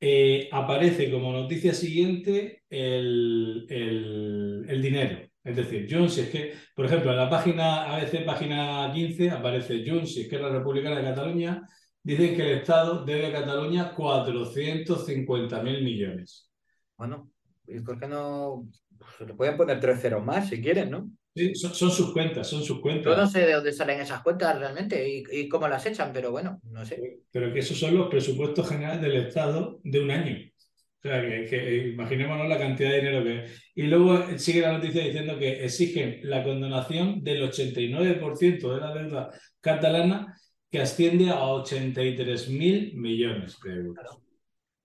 eh, 0.00 0.48
aparece 0.52 1.10
como 1.10 1.32
noticia 1.32 1.72
siguiente 1.74 2.62
el, 2.68 3.66
el 3.68 4.82
dinero. 4.82 5.26
Es 5.46 5.56
decir, 5.56 5.86
Junts, 5.88 6.18
es 6.18 6.30
que, 6.30 6.54
por 6.74 6.86
ejemplo, 6.86 7.12
en 7.12 7.18
la 7.18 7.30
página 7.30 7.94
ABC, 7.94 8.24
página 8.24 8.90
15, 8.92 9.30
aparece 9.30 9.84
Junts, 9.86 10.16
es 10.16 10.28
que 10.28 10.36
es 10.36 10.42
la 10.42 10.48
Republicana 10.50 10.96
de 10.96 11.04
Cataluña, 11.04 11.62
dicen 12.06 12.36
que 12.36 12.42
el 12.42 12.58
Estado 12.58 13.04
debe 13.04 13.26
a 13.26 13.32
Cataluña 13.32 13.92
450.000 13.94 15.82
millones. 15.82 16.48
Bueno, 16.96 17.28
¿y 17.66 17.80
por 17.80 17.98
qué 17.98 18.06
no? 18.06 18.68
Pues, 18.96 19.28
le 19.28 19.34
pueden 19.34 19.56
poner 19.56 19.80
tres 19.80 20.00
ceros 20.00 20.24
más 20.24 20.48
si 20.48 20.62
quieren, 20.62 20.90
¿no? 20.90 21.10
Sí, 21.34 21.54
son, 21.54 21.90
sus 21.90 22.12
cuentas, 22.12 22.48
son 22.48 22.62
sus 22.62 22.80
cuentas. 22.80 23.14
Yo 23.14 23.20
no 23.20 23.28
sé 23.28 23.40
de 23.40 23.52
dónde 23.52 23.72
salen 23.72 24.00
esas 24.00 24.22
cuentas 24.22 24.58
realmente 24.58 25.06
y, 25.06 25.24
y, 25.30 25.48
cómo 25.48 25.68
las 25.68 25.84
echan, 25.84 26.12
pero 26.14 26.30
bueno, 26.30 26.60
no 26.70 26.86
sé. 26.86 27.18
Pero 27.30 27.52
que 27.52 27.58
esos 27.58 27.78
son 27.78 27.94
los 27.94 28.08
presupuestos 28.08 28.68
generales 28.68 29.02
del 29.02 29.16
Estado 29.16 29.80
de 29.82 30.00
un 30.00 30.10
año. 30.12 30.36
O 31.04 31.08
sea, 31.08 31.20
que, 31.20 31.88
imaginémonos 31.92 32.48
la 32.48 32.58
cantidad 32.58 32.90
de 32.90 33.00
dinero 33.00 33.24
que... 33.24 33.44
Y 33.74 33.82
luego 33.82 34.38
sigue 34.38 34.62
la 34.62 34.72
noticia 34.72 35.02
diciendo 35.04 35.38
que 35.38 35.64
exigen 35.64 36.20
la 36.22 36.42
condonación 36.42 37.22
del 37.22 37.42
89% 37.42 38.74
de 38.74 38.80
la 38.80 38.94
deuda 38.94 39.30
catalana 39.60 40.34
que 40.76 40.82
asciende 40.82 41.30
a 41.30 41.40
83.000 41.40 42.94
millones 42.94 43.56
de 43.64 43.72
euros. 43.72 44.18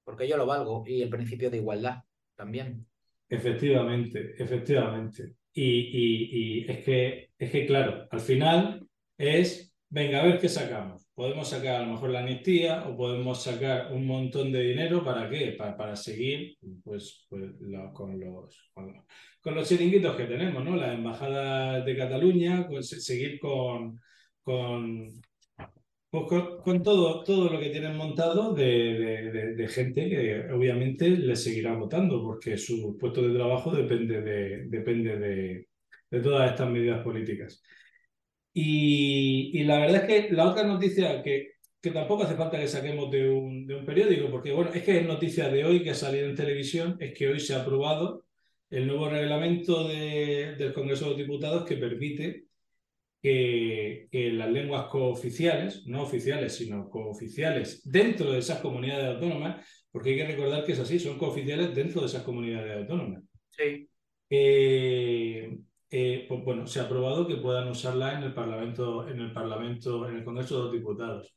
porque 0.05 0.25
yo 0.25 0.37
lo 0.37 0.45
valgo 0.45 0.85
y 0.87 1.01
el 1.01 1.09
principio 1.09 1.49
de 1.49 1.57
igualdad 1.57 2.03
también. 2.35 2.85
Efectivamente, 3.27 4.35
efectivamente. 4.37 5.35
Y, 5.53 6.63
y 6.63 6.71
es, 6.71 6.83
que, 6.85 7.29
es 7.37 7.51
que, 7.51 7.65
claro, 7.65 8.07
al 8.09 8.21
final 8.21 8.87
es, 9.17 9.75
venga, 9.89 10.21
a 10.21 10.25
ver 10.25 10.39
qué 10.39 10.47
sacamos 10.47 11.11
podemos 11.21 11.49
sacar 11.49 11.75
a 11.75 11.85
lo 11.85 11.93
mejor 11.93 12.09
la 12.09 12.21
amnistía 12.21 12.83
o 12.87 12.97
podemos 12.97 13.43
sacar 13.43 13.93
un 13.93 14.07
montón 14.07 14.51
de 14.51 14.61
dinero 14.61 15.03
para 15.03 15.29
qué? 15.29 15.51
Para, 15.51 15.77
para 15.77 15.95
seguir 15.95 16.57
pues, 16.83 17.27
pues 17.29 17.51
con, 17.93 18.19
los, 18.19 18.71
con, 18.73 19.55
los 19.55 19.69
chiringuitos 19.69 20.15
que 20.15 20.25
tenemos, 20.25 20.63
¿no? 20.63 20.75
La 20.75 20.93
embajada 20.93 21.81
de 21.81 21.95
Cataluña, 21.95 22.65
pues, 22.67 22.89
seguir 22.89 23.39
con, 23.39 23.99
con, 24.41 25.21
pues, 26.11 26.25
con, 26.63 26.83
todo, 26.83 27.23
todo 27.23 27.49
lo 27.49 27.59
que 27.59 27.69
tienen 27.69 27.95
montado 27.95 28.53
de, 28.53 29.67
gente 29.69 30.09
que 30.09 30.51
obviamente 30.51 31.09
les 31.09 31.43
seguirá 31.43 31.73
votando 31.73 32.21
porque 32.21 32.57
su 32.57 32.97
puesto 32.97 33.21
de 33.27 33.33
trabajo 33.35 33.71
depende 33.71 34.21
de, 34.21 34.65
depende 34.67 35.17
de, 35.17 35.67
de 36.11 36.19
todas 36.21 36.51
estas 36.51 36.69
medidas 36.69 37.03
políticas. 37.03 37.63
Y, 38.53 39.63
la 39.63 39.79
verdad 39.79 40.09
es 40.09 40.27
que 40.27 40.33
la 40.33 40.49
otra 40.49 40.63
noticia 40.63 41.23
que, 41.23 41.53
que 41.81 41.91
tampoco 41.91 42.23
hace 42.23 42.35
falta 42.35 42.59
que 42.59 42.67
saquemos 42.67 43.09
de 43.11 43.29
un, 43.29 43.65
de 43.65 43.75
un, 43.75 43.85
periódico, 43.85 44.29
porque 44.29 44.51
bueno, 44.51 44.71
es 44.73 44.83
que 44.83 44.99
es 44.99 45.05
noticia 45.07 45.49
de 45.49 45.63
hoy 45.65 45.83
que 45.83 45.91
ha 45.91 45.95
salido 45.95 46.27
en 46.27 46.35
televisión, 46.35 46.97
es 46.99 47.13
que 47.13 47.29
hoy 47.29 47.39
se 47.39 47.55
ha 47.55 47.61
aprobado 47.61 48.25
el 48.69 48.87
nuevo 48.87 49.09
reglamento 49.09 49.87
del 49.87 50.73
Congreso 50.73 51.05
de 51.05 51.11
los 51.11 51.19
Diputados 51.19 51.65
que 51.65 51.77
permite 51.77 52.50
que, 53.21 54.07
que, 54.11 54.31
las 54.31 54.51
lenguas 54.51 54.87
cooficiales, 54.87 55.85
no 55.85 56.03
oficiales, 56.03 56.55
sino 56.55 56.89
cooficiales 56.89 57.81
dentro 57.83 58.31
de 58.31 58.39
esas 58.39 58.59
comunidades 58.59 59.15
autónomas, 59.15 59.65
porque 59.91 60.11
hay 60.11 60.17
que 60.17 60.27
recordar 60.27 60.65
que 60.65 60.71
es 60.71 60.79
así, 60.79 60.99
son 60.99 61.17
cooficiales 61.17 61.75
dentro 61.75 62.01
de 62.01 62.07
esas 62.07 62.23
comunidades 62.23 62.77
autónomas. 62.77 63.23
Sí. 63.49 63.87
Eh, 64.29 65.57
eh, 65.93 66.25
pues 66.29 66.41
bueno, 66.45 66.65
se 66.65 66.79
ha 66.79 66.83
aprobado 66.83 67.27
que 67.27 67.35
puedan 67.35 67.67
usarla 67.67 68.17
en 68.17 68.23
el 68.23 68.33
Parlamento, 68.33 69.07
en 69.09 69.19
el 69.19 69.33
Parlamento, 69.33 70.07
en 70.07 70.15
el 70.17 70.23
Congreso 70.23 70.57
de 70.57 70.63
los 70.63 70.71
Diputados. 70.71 71.35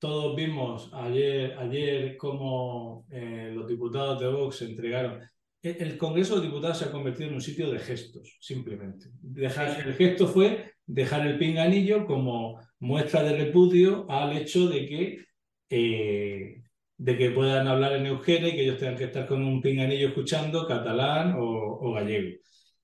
Todos 0.00 0.34
vimos 0.34 0.90
ayer, 0.92 1.56
ayer 1.56 2.16
cómo 2.16 3.06
eh, 3.12 3.52
los 3.54 3.68
diputados 3.68 4.18
de 4.18 4.26
Vox 4.26 4.62
entregaron. 4.62 5.20
E, 5.62 5.76
el 5.78 5.96
Congreso 5.96 6.34
de 6.34 6.40
los 6.40 6.48
Diputados 6.48 6.78
se 6.78 6.86
ha 6.86 6.90
convertido 6.90 7.28
en 7.28 7.36
un 7.36 7.40
sitio 7.40 7.70
de 7.70 7.78
gestos, 7.78 8.36
simplemente. 8.40 9.06
Dejar, 9.20 9.86
el 9.86 9.94
gesto 9.94 10.26
fue 10.26 10.71
dejar 10.86 11.26
el 11.26 11.38
pinganillo 11.38 12.06
como 12.06 12.60
muestra 12.80 13.22
de 13.22 13.36
repudio 13.36 14.06
al 14.10 14.36
hecho 14.36 14.68
de 14.68 14.86
que, 14.86 15.24
eh, 15.70 16.62
de 16.96 17.18
que 17.18 17.30
puedan 17.30 17.66
hablar 17.68 17.94
en 17.94 18.06
euskera 18.06 18.48
y 18.48 18.52
que 18.52 18.62
ellos 18.62 18.78
tengan 18.78 18.96
que 18.96 19.04
estar 19.04 19.26
con 19.26 19.44
un 19.44 19.60
pinganillo 19.60 20.08
escuchando 20.08 20.66
catalán 20.66 21.34
o 21.38 21.92
gallego 21.92 22.42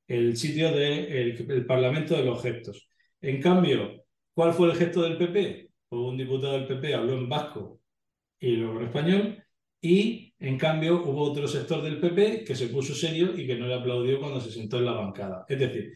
el 0.08 0.36
sitio 0.36 0.72
del 0.72 1.36
de 1.46 1.54
el 1.54 1.66
Parlamento 1.66 2.16
de 2.16 2.24
los 2.24 2.42
gestos. 2.42 2.88
En 3.20 3.40
cambio, 3.40 4.04
¿cuál 4.34 4.54
fue 4.54 4.68
el 4.70 4.76
gesto 4.76 5.02
del 5.02 5.18
PP? 5.18 5.70
Pues 5.88 6.02
un 6.02 6.16
diputado 6.16 6.54
del 6.54 6.66
PP 6.66 6.94
habló 6.94 7.14
en 7.14 7.28
vasco 7.28 7.80
y 8.40 8.56
luego 8.56 8.80
en 8.80 8.86
español, 8.86 9.44
y 9.80 10.34
en 10.38 10.58
cambio 10.58 11.02
hubo 11.04 11.22
otro 11.22 11.46
sector 11.46 11.82
del 11.82 12.00
PP 12.00 12.44
que 12.44 12.54
se 12.56 12.68
puso 12.68 12.94
serio 12.94 13.36
y 13.36 13.46
que 13.46 13.56
no 13.56 13.66
le 13.66 13.74
aplaudió 13.74 14.18
cuando 14.20 14.40
se 14.40 14.50
sentó 14.50 14.78
en 14.78 14.86
la 14.86 14.92
bancada. 14.92 15.44
Es 15.48 15.58
decir, 15.58 15.92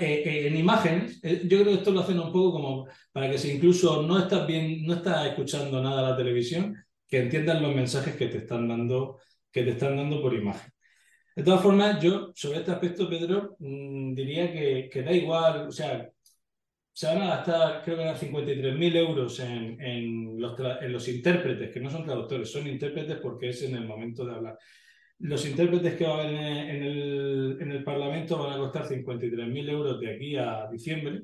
en 0.00 0.56
imágenes, 0.56 1.20
eh, 1.22 1.42
yo 1.44 1.60
creo 1.60 1.72
que 1.72 1.78
esto 1.78 1.90
lo 1.90 2.00
hacen 2.00 2.18
un 2.18 2.32
poco 2.32 2.52
como 2.52 2.88
para 3.12 3.30
que 3.30 3.38
si 3.38 3.52
incluso 3.52 4.02
no 4.02 4.18
estás 4.18 4.46
bien, 4.46 4.84
no 4.86 4.94
estás 4.94 5.26
escuchando 5.26 5.82
nada 5.82 6.00
a 6.00 6.10
la 6.10 6.16
televisión, 6.16 6.76
que 7.06 7.18
entiendan 7.22 7.62
los 7.62 7.74
mensajes 7.74 8.16
que 8.16 8.26
te 8.26 8.38
están 8.38 8.68
dando, 8.68 9.18
que 9.50 9.62
te 9.62 9.70
están 9.70 9.96
dando 9.96 10.20
por 10.20 10.34
imagen. 10.34 10.72
De 11.36 11.42
todas 11.44 11.62
formas, 11.62 12.02
yo 12.02 12.32
sobre 12.34 12.58
este 12.58 12.72
aspecto, 12.72 13.08
Pedro, 13.08 13.56
mm, 13.60 14.14
diría 14.14 14.52
que, 14.52 14.88
que, 14.92 15.02
da 15.02 15.12
igual, 15.12 15.68
o 15.68 15.72
sea, 15.72 16.10
se 16.92 17.06
van 17.06 17.22
a 17.22 17.28
gastar, 17.36 17.82
creo 17.84 17.96
que 17.96 18.02
eran 18.02 18.16
53.000 18.16 18.96
euros 18.96 19.38
en, 19.40 19.80
en, 19.80 20.40
los 20.40 20.58
en 20.80 20.92
los 20.92 21.06
intérpretes, 21.08 21.70
que 21.70 21.80
no 21.80 21.90
son 21.90 22.04
traductores, 22.04 22.50
son 22.50 22.66
intérpretes 22.66 23.18
porque 23.18 23.50
es 23.50 23.62
en 23.62 23.76
el 23.76 23.86
momento 23.86 24.24
de 24.24 24.34
hablar. 24.34 24.58
Los 25.20 25.46
intérpretes 25.46 25.96
que 25.96 26.04
va 26.04 26.16
a 26.16 26.20
haber 26.22 26.34
en 26.34 26.82
el, 26.82 27.58
en 27.60 27.70
el 27.72 27.84
Parlamento 27.84 28.38
van 28.38 28.52
a 28.52 28.58
costar 28.58 28.86
53.000 28.86 29.70
euros 29.70 30.00
de 30.00 30.14
aquí 30.14 30.36
a 30.36 30.68
diciembre, 30.70 31.22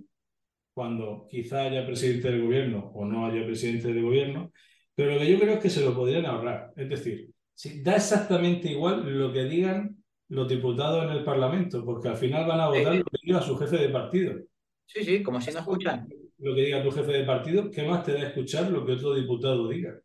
cuando 0.73 1.27
quizá 1.31 1.63
haya 1.63 1.87
presidente 1.87 2.31
del 2.31 2.43
gobierno 2.43 2.91
o 2.95 3.05
no 3.05 3.27
haya 3.27 3.45
presidente 3.47 3.89
del 3.89 4.03
gobierno, 4.03 4.53
pero 4.95 5.13
lo 5.13 5.19
que 5.21 5.31
yo 5.31 5.39
creo 5.39 5.55
es 5.55 5.61
que 5.61 5.71
se 5.71 5.85
lo 5.85 5.95
podrían 5.95 6.27
ahorrar. 6.27 6.73
Es 6.77 6.89
decir, 6.89 7.31
si 7.55 7.83
da 7.83 7.97
exactamente 7.97 8.71
igual 8.71 9.19
lo 9.19 9.33
que 9.33 9.45
digan 9.45 9.97
los 10.29 10.49
diputados 10.49 11.05
en 11.05 11.11
el 11.11 11.25
Parlamento, 11.25 11.85
porque 11.85 12.09
al 12.09 12.17
final 12.17 12.47
van 12.47 12.61
a 12.61 12.69
votar 12.69 12.97
lo 12.97 13.05
que 13.05 13.19
diga 13.23 13.41
su 13.41 13.57
jefe 13.57 13.77
de 13.77 13.89
partido. 13.91 14.35
Sí, 14.87 15.05
sí, 15.05 15.23
como 15.23 15.41
si 15.41 15.53
no 15.53 15.61
escuchan. 15.61 16.09
Lo 16.39 16.55
que 16.55 16.63
diga 16.63 16.83
tu 16.83 16.91
jefe 16.91 17.13
de 17.13 17.25
partido, 17.25 17.71
¿qué 17.71 17.85
más 17.85 18.03
te 18.03 18.13
da 18.13 18.29
escuchar 18.29 18.71
lo 18.71 18.85
que 18.85 18.93
otro 18.93 19.15
diputado 19.15 19.69
diga? 19.69 19.99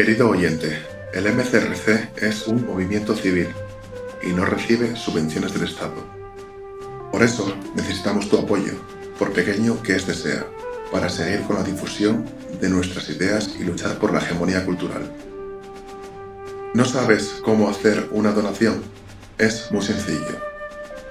Querido 0.00 0.30
oyente, 0.30 0.78
El 1.12 1.30
MCRC 1.30 2.22
es 2.22 2.46
un 2.46 2.66
movimiento 2.66 3.14
civil 3.14 3.48
y 4.22 4.28
no 4.28 4.46
recibe 4.46 4.96
subvenciones 4.96 5.52
del 5.52 5.64
Estado. 5.64 5.92
Por 7.12 7.22
eso 7.22 7.54
necesitamos 7.74 8.30
tu 8.30 8.38
apoyo, 8.38 8.72
por 9.18 9.34
pequeño 9.34 9.82
que 9.82 9.96
éste 9.96 10.14
sea, 10.14 10.46
para 10.90 11.10
seguir 11.10 11.42
con 11.42 11.56
la 11.56 11.64
difusión 11.64 12.24
de 12.62 12.70
nuestras 12.70 13.10
ideas 13.10 13.50
y 13.60 13.64
luchar 13.64 13.98
por 13.98 14.14
la 14.14 14.20
hegemonía 14.20 14.64
cultural. 14.64 15.02
¿No 16.72 16.86
sabes 16.86 17.34
cómo 17.44 17.68
hacer 17.68 18.08
una 18.10 18.32
donación? 18.32 18.82
Es 19.36 19.70
muy 19.70 19.82
sencillo. 19.82 20.40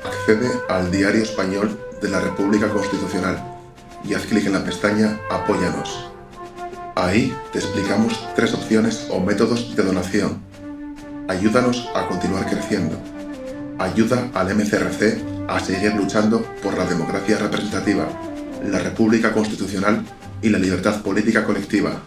Accede 0.03 0.49
al 0.67 0.89
Diario 0.89 1.21
Español 1.21 1.79
de 2.01 2.09
la 2.09 2.21
República 2.21 2.67
Constitucional 2.69 3.39
y 4.03 4.15
haz 4.15 4.25
clic 4.25 4.47
en 4.47 4.53
la 4.53 4.65
pestaña 4.65 5.19
Apóyanos. 5.29 6.08
Ahí 6.99 7.33
te 7.53 7.59
explicamos 7.59 8.27
tres 8.35 8.53
opciones 8.53 9.07
o 9.09 9.21
métodos 9.21 9.73
de 9.73 9.83
donación. 9.83 10.41
Ayúdanos 11.29 11.89
a 11.95 12.05
continuar 12.09 12.45
creciendo. 12.45 12.97
Ayuda 13.77 14.29
al 14.33 14.53
MCRC 14.53 15.47
a 15.47 15.61
seguir 15.61 15.95
luchando 15.95 16.43
por 16.61 16.77
la 16.77 16.83
democracia 16.83 17.37
representativa, 17.37 18.05
la 18.65 18.79
República 18.79 19.31
Constitucional 19.31 20.03
y 20.41 20.49
la 20.49 20.59
libertad 20.59 21.01
política 21.01 21.45
colectiva. 21.45 22.01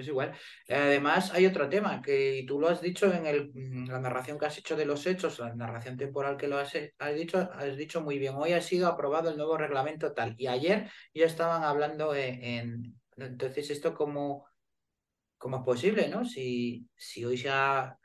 Es 0.00 0.08
igual. 0.08 0.32
Además, 0.68 1.32
hay 1.32 1.46
otro 1.46 1.68
tema 1.68 2.02
que 2.02 2.44
tú 2.46 2.60
lo 2.60 2.68
has 2.68 2.80
dicho 2.80 3.12
en 3.12 3.26
el, 3.26 3.50
mm, 3.54 3.88
la 3.88 4.00
narración 4.00 4.38
que 4.38 4.46
has 4.46 4.58
hecho 4.58 4.76
de 4.76 4.86
los 4.86 5.06
hechos, 5.06 5.38
la 5.38 5.54
narración 5.54 5.96
temporal 5.96 6.36
que 6.36 6.48
lo 6.48 6.58
has, 6.58 6.72
has, 6.98 7.14
dicho, 7.14 7.38
has 7.52 7.76
dicho 7.76 8.00
muy 8.00 8.18
bien. 8.18 8.34
Hoy 8.36 8.52
ha 8.52 8.60
sido 8.60 8.88
aprobado 8.88 9.30
el 9.30 9.36
nuevo 9.36 9.56
reglamento 9.56 10.12
tal 10.12 10.34
y 10.38 10.46
ayer 10.46 10.90
ya 11.14 11.26
estaban 11.26 11.64
hablando 11.64 12.14
en... 12.14 12.94
entonces, 13.16 13.70
¿esto 13.70 13.94
cómo 13.94 14.46
es 15.58 15.64
posible, 15.64 16.08
no? 16.08 16.24
Si, 16.24 16.88
si 16.96 17.24
hoy 17.24 17.38
se 17.38 17.50
ha, 17.50 17.98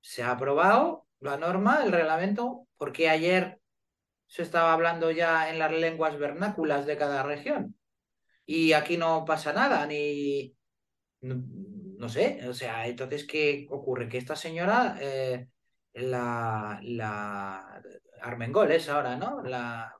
se 0.00 0.22
ha 0.22 0.32
aprobado 0.32 1.06
la 1.20 1.36
norma, 1.36 1.82
el 1.84 1.92
reglamento, 1.92 2.66
¿por 2.76 2.92
qué 2.92 3.08
ayer 3.08 3.60
se 4.26 4.42
estaba 4.42 4.72
hablando 4.72 5.10
ya 5.10 5.50
en 5.50 5.58
las 5.58 5.72
lenguas 5.72 6.18
vernáculas 6.18 6.86
de 6.86 6.96
cada 6.96 7.22
región? 7.22 7.76
Y 8.46 8.72
aquí 8.72 8.96
no 8.96 9.24
pasa 9.24 9.52
nada, 9.52 9.86
ni 9.86 10.55
no, 11.34 12.08
sé, 12.08 12.48
o 12.48 12.54
sea, 12.54 12.86
entonces, 12.86 13.26
¿qué 13.26 13.66
ocurre? 13.70 14.08
Que 14.08 14.18
esta 14.18 14.36
señora, 14.36 14.96
eh, 15.00 15.48
la, 15.94 16.80
la 16.82 17.82
Armengol 18.22 18.70
es 18.72 18.88
ahora, 18.88 19.16
¿no? 19.16 19.42
La 19.42 19.94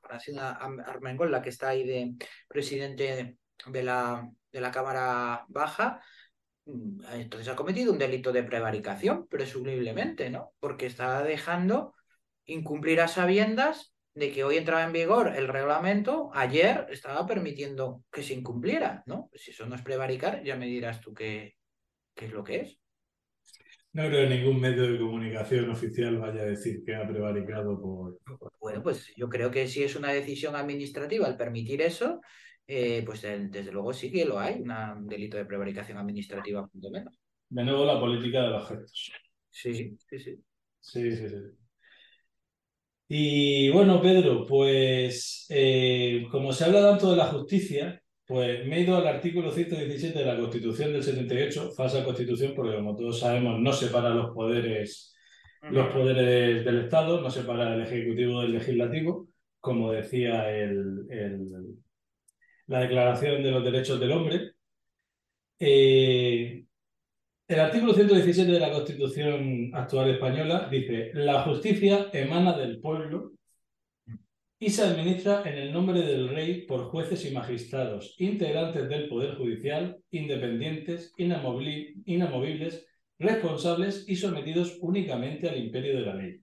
Armengol, 0.85 1.31
la 1.31 1.41
que 1.41 1.49
está 1.49 1.69
ahí 1.69 1.85
de 1.85 2.15
presidente 2.47 3.37
de 3.65 3.83
la, 3.83 4.29
de 4.51 4.61
la 4.61 4.71
Cámara 4.71 5.45
Baja, 5.49 6.01
mm, 6.65 7.03
entonces 7.13 7.47
ha 7.47 7.55
cometido 7.55 7.91
un 7.91 7.99
delito 7.99 8.31
de 8.31 8.43
prevaricación, 8.43 9.27
presumiblemente, 9.27 10.29
¿no? 10.29 10.53
Porque 10.59 10.85
está 10.85 11.23
dejando 11.23 11.93
incumplir 12.45 13.01
a 13.01 13.07
sabiendas 13.07 13.93
de 14.17 14.31
que 14.31 14.43
hoy 14.43 14.57
entraba 14.57 14.83
en 14.83 14.91
vigor 14.91 15.31
el 15.35 15.47
reglamento, 15.47 16.31
ayer 16.33 16.87
estaba 16.89 17.27
permitiendo 17.27 18.03
que 18.11 18.23
se 18.23 18.33
incumpliera, 18.33 19.03
¿no? 19.05 19.29
Si 19.35 19.51
eso 19.51 19.67
no 19.67 19.75
es 19.75 19.83
prevaricar, 19.83 20.43
ya 20.43 20.55
me 20.55 20.65
dirás 20.65 21.01
tú 21.01 21.13
qué, 21.13 21.55
qué 22.15 22.25
es 22.25 22.31
lo 22.31 22.43
que 22.43 22.61
es. 22.61 22.79
No 23.93 24.07
creo 24.07 24.27
que 24.27 24.35
ningún 24.35 24.59
medio 24.59 24.91
de 24.91 24.97
comunicación 24.97 25.69
oficial 25.69 26.17
vaya 26.17 26.41
a 26.41 26.45
decir 26.45 26.83
que 26.83 26.95
ha 26.95 27.07
prevaricado 27.07 27.79
por... 27.79 28.19
Bueno, 28.59 28.81
pues 28.81 29.13
yo 29.15 29.29
creo 29.29 29.51
que 29.51 29.67
si 29.67 29.83
es 29.83 29.95
una 29.95 30.11
decisión 30.11 30.55
administrativa 30.55 31.27
el 31.27 31.37
permitir 31.37 31.83
eso, 31.83 32.19
eh, 32.65 33.03
pues 33.05 33.21
desde 33.21 33.71
luego 33.71 33.93
sí 33.93 34.11
que 34.11 34.25
lo 34.25 34.39
hay, 34.39 34.63
un 34.63 35.07
delito 35.07 35.37
de 35.37 35.45
prevaricación 35.45 35.99
administrativa, 35.99 36.67
punto 36.67 36.89
menos. 36.89 37.19
De 37.49 37.63
nuevo 37.63 37.85
la 37.85 37.99
política 37.99 38.41
de 38.41 38.49
los 38.49 38.67
gestos. 38.67 39.11
Sí, 39.51 39.95
sí, 40.09 40.19
sí. 40.19 40.43
Sí, 40.79 41.11
sí, 41.11 41.29
sí. 41.29 41.66
Y 43.09 43.69
bueno, 43.69 44.01
Pedro, 44.01 44.45
pues 44.45 45.45
eh, 45.49 46.25
como 46.29 46.51
se 46.51 46.65
habla 46.65 46.81
tanto 46.81 47.11
de 47.11 47.17
la 47.17 47.27
justicia, 47.27 48.01
pues 48.25 48.65
me 48.67 48.77
he 48.77 48.81
ido 48.81 48.97
al 48.97 49.07
artículo 49.07 49.51
117 49.51 50.19
de 50.19 50.25
la 50.25 50.37
Constitución 50.37 50.91
del 50.91 51.03
78, 51.03 51.71
falsa 51.71 52.03
Constitución, 52.03 52.53
porque 52.53 52.75
como 52.75 52.95
todos 52.95 53.19
sabemos 53.19 53.59
no 53.61 53.71
separa 53.71 54.09
los 54.09 54.31
poderes, 54.31 55.15
los 55.61 55.87
poderes 55.87 56.65
del 56.65 56.79
Estado, 56.81 57.21
no 57.21 57.29
separa 57.29 57.75
el 57.75 57.83
Ejecutivo 57.83 58.41
del 58.41 58.53
Legislativo, 58.53 59.29
como 59.61 59.93
decía 59.93 60.51
el, 60.51 61.07
la 62.67 62.81
Declaración 62.81 63.41
de 63.41 63.51
los 63.51 63.63
Derechos 63.63 63.99
del 63.99 64.11
Hombre. 64.11 64.51
Eh, 65.59 66.66
el 67.47 67.59
artículo 67.61 67.93
117 67.93 68.51
de 68.51 68.59
la 68.59 68.71
Constitución 68.71 69.71
actual 69.73 70.09
española 70.09 70.67
dice, 70.69 71.11
la 71.13 71.43
justicia 71.43 72.09
emana 72.11 72.57
del 72.57 72.81
pueblo 72.81 73.31
y 74.59 74.69
se 74.69 74.83
administra 74.83 75.43
en 75.45 75.57
el 75.57 75.71
nombre 75.71 76.01
del 76.01 76.29
rey 76.29 76.65
por 76.65 76.85
jueces 76.85 77.25
y 77.25 77.31
magistrados, 77.33 78.15
integrantes 78.17 78.89
del 78.89 79.07
Poder 79.07 79.35
Judicial, 79.35 79.97
independientes, 80.11 81.13
inamovibles, 81.17 82.85
responsables 83.17 84.03
y 84.09 84.15
sometidos 84.17 84.77
únicamente 84.81 85.47
al 85.47 85.57
imperio 85.57 85.95
de 85.99 86.05
la 86.05 86.15
ley. 86.15 86.41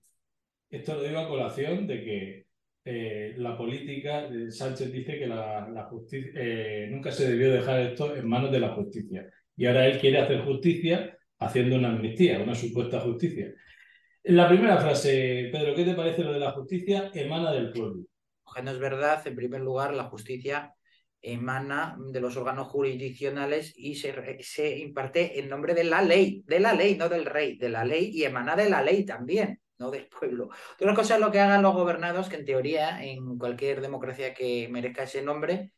Esto 0.71 0.95
lo 0.95 1.03
digo 1.03 1.19
a 1.19 1.27
colación 1.27 1.85
de 1.85 2.03
que 2.03 2.45
eh, 2.85 3.35
la 3.37 3.55
política, 3.55 4.27
Sánchez 4.49 4.91
dice 4.91 5.19
que 5.19 5.27
la, 5.27 5.87
justicia, 5.89 6.31
eh, 6.35 6.87
nunca 6.89 7.11
se 7.11 7.29
debió 7.29 7.51
dejar 7.51 7.81
esto 7.81 8.15
en 8.15 8.27
manos 8.27 8.51
de 8.51 8.59
la 8.59 8.69
justicia 8.69 9.29
y 9.57 9.65
ahora 9.65 9.87
él 9.87 9.99
quiere 9.99 10.19
hacer 10.19 10.43
justicia 10.43 11.17
haciendo 11.39 11.75
una 11.75 11.89
amnistía, 11.89 12.39
una 12.39 12.55
supuesta 12.55 12.99
justicia. 12.99 13.53
La 14.23 14.47
primera 14.47 14.77
frase, 14.77 15.49
Pedro, 15.51 15.75
¿qué 15.75 15.83
te 15.83 15.93
parece 15.93 16.23
lo 16.23 16.33
de 16.33 16.39
la 16.39 16.51
justicia 16.51 17.11
emana 17.13 17.51
del 17.51 17.71
pueblo? 17.71 18.05
No 18.63 18.71
es 18.71 18.79
verdad, 18.79 19.25
en 19.27 19.35
primer 19.35 19.61
lugar, 19.61 19.93
la 19.93 20.05
justicia 20.05 20.73
emana 21.21 21.97
de 22.11 22.21
los 22.21 22.37
órganos 22.37 22.67
jurisdiccionales 22.67 23.73
y 23.75 23.95
se, 23.95 24.13
se, 24.41 24.77
imparte 24.77 25.39
en 25.39 25.49
nombre 25.49 25.73
de 25.73 25.83
la 25.83 26.01
ley, 26.01 26.43
de 26.45 26.59
la 26.59 26.73
ley, 26.73 26.95
no 26.95 27.09
del 27.09 27.25
rey, 27.25 27.57
de 27.57 27.69
la 27.69 27.83
ley 27.83 28.11
y 28.13 28.23
emana 28.23 28.55
de 28.55 28.69
la 28.69 28.81
ley 28.81 29.05
también, 29.05 29.59
no 29.77 29.91
del 29.91 30.07
pueblo. 30.07 30.49
Otra 30.75 30.93
cosa 30.93 31.15
es 31.15 31.21
lo 31.21 31.31
que 31.31 31.39
hagan 31.39 31.63
los 31.63 31.73
gobernados, 31.73 32.29
que 32.29 32.37
en 32.37 32.45
teoría, 32.45 33.03
en 33.03 33.37
cualquier 33.37 33.81
democracia 33.81 34.33
que 34.33 34.67
merezca 34.69 35.03
ese 35.03 35.23
nombre, 35.23 35.71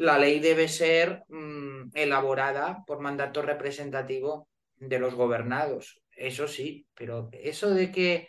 la 0.00 0.18
ley 0.18 0.40
debe 0.40 0.66
ser 0.66 1.24
mm, 1.28 1.90
elaborada 1.92 2.84
por 2.86 3.00
mandato 3.00 3.42
representativo 3.42 4.48
de 4.76 4.98
los 4.98 5.14
gobernados. 5.14 6.00
Eso 6.16 6.48
sí, 6.48 6.86
pero 6.94 7.28
eso 7.32 7.70
de 7.70 7.92
que 7.92 8.28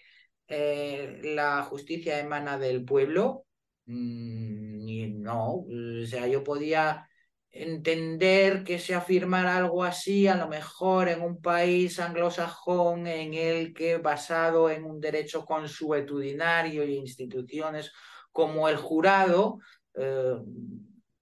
eh, 0.50 1.22
la 1.24 1.64
justicia 1.64 2.20
emana 2.20 2.60
del 2.60 2.84
pueblo, 2.84 3.46
mm, 3.86 5.22
no. 5.22 5.66
O 5.66 6.06
sea, 6.06 6.28
yo 6.28 6.44
podía 6.44 7.08
entender 7.52 8.66
que 8.66 8.78
se 8.78 8.94
afirmara 8.94 9.56
algo 9.56 9.86
así, 9.86 10.28
a 10.28 10.36
lo 10.36 10.50
mejor 10.50 11.08
en 11.08 11.22
un 11.22 11.42
país 11.42 12.00
anglosajón 12.02 13.08
en 13.08 13.34
el 13.34 13.74
que 13.74 13.98
basado 13.98 14.70
en 14.70 14.84
un 14.84 15.00
derecho 15.00 15.46
consuetudinario 15.46 16.84
y 16.84 16.96
instituciones 16.96 17.94
como 18.34 18.68
el 18.68 18.76
jurado, 18.76 19.60
eh, 19.96 20.36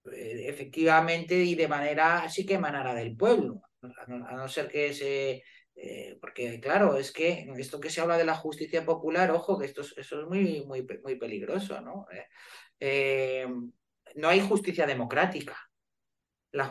efectivamente 0.04 1.36
y 1.36 1.54
de 1.54 1.68
manera 1.68 2.22
así 2.22 2.46
que 2.46 2.54
emanara 2.54 2.94
del 2.94 3.16
pueblo, 3.16 3.62
a 3.82 4.34
no, 4.34 4.48
ser 4.48 4.68
que 4.68 4.92
se... 4.92 5.42
Eh, 5.82 6.18
porque 6.20 6.60
claro, 6.60 6.96
es 6.96 7.10
que 7.10 7.50
esto 7.56 7.80
que 7.80 7.88
se 7.88 8.02
habla 8.02 8.18
de 8.18 8.24
la 8.24 8.34
justicia 8.34 8.84
popular, 8.84 9.30
ojo, 9.30 9.58
que 9.58 9.64
esto, 9.64 9.80
eso 9.80 10.20
es 10.20 10.26
muy, 10.26 10.62
muy, 10.66 10.86
muy 11.02 11.16
peligroso, 11.16 11.80
¿no? 11.80 12.06
Eh, 12.78 13.46
no 14.16 14.28
hay 14.28 14.40
justicia 14.40 14.86
democrática, 14.86 15.56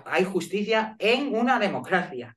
hay 0.05 0.25
justicia 0.25 0.95
en 0.99 1.33
una 1.33 1.57
democracia, 1.57 2.35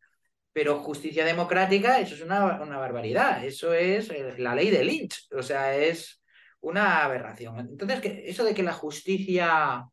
pero 0.52 0.80
justicia 0.80 1.24
democrática, 1.24 1.98
eso 2.00 2.14
es 2.14 2.22
una, 2.22 2.62
una 2.62 2.78
barbaridad, 2.78 3.44
eso 3.44 3.74
es 3.74 4.10
la 4.38 4.54
ley 4.54 4.70
de 4.70 4.84
Lynch, 4.84 5.28
o 5.32 5.42
sea, 5.42 5.76
es 5.76 6.22
una 6.60 7.04
aberración. 7.04 7.58
Entonces, 7.58 8.00
eso 8.24 8.44
de 8.44 8.54
que 8.54 8.62
la 8.62 8.72
justicia 8.72 9.84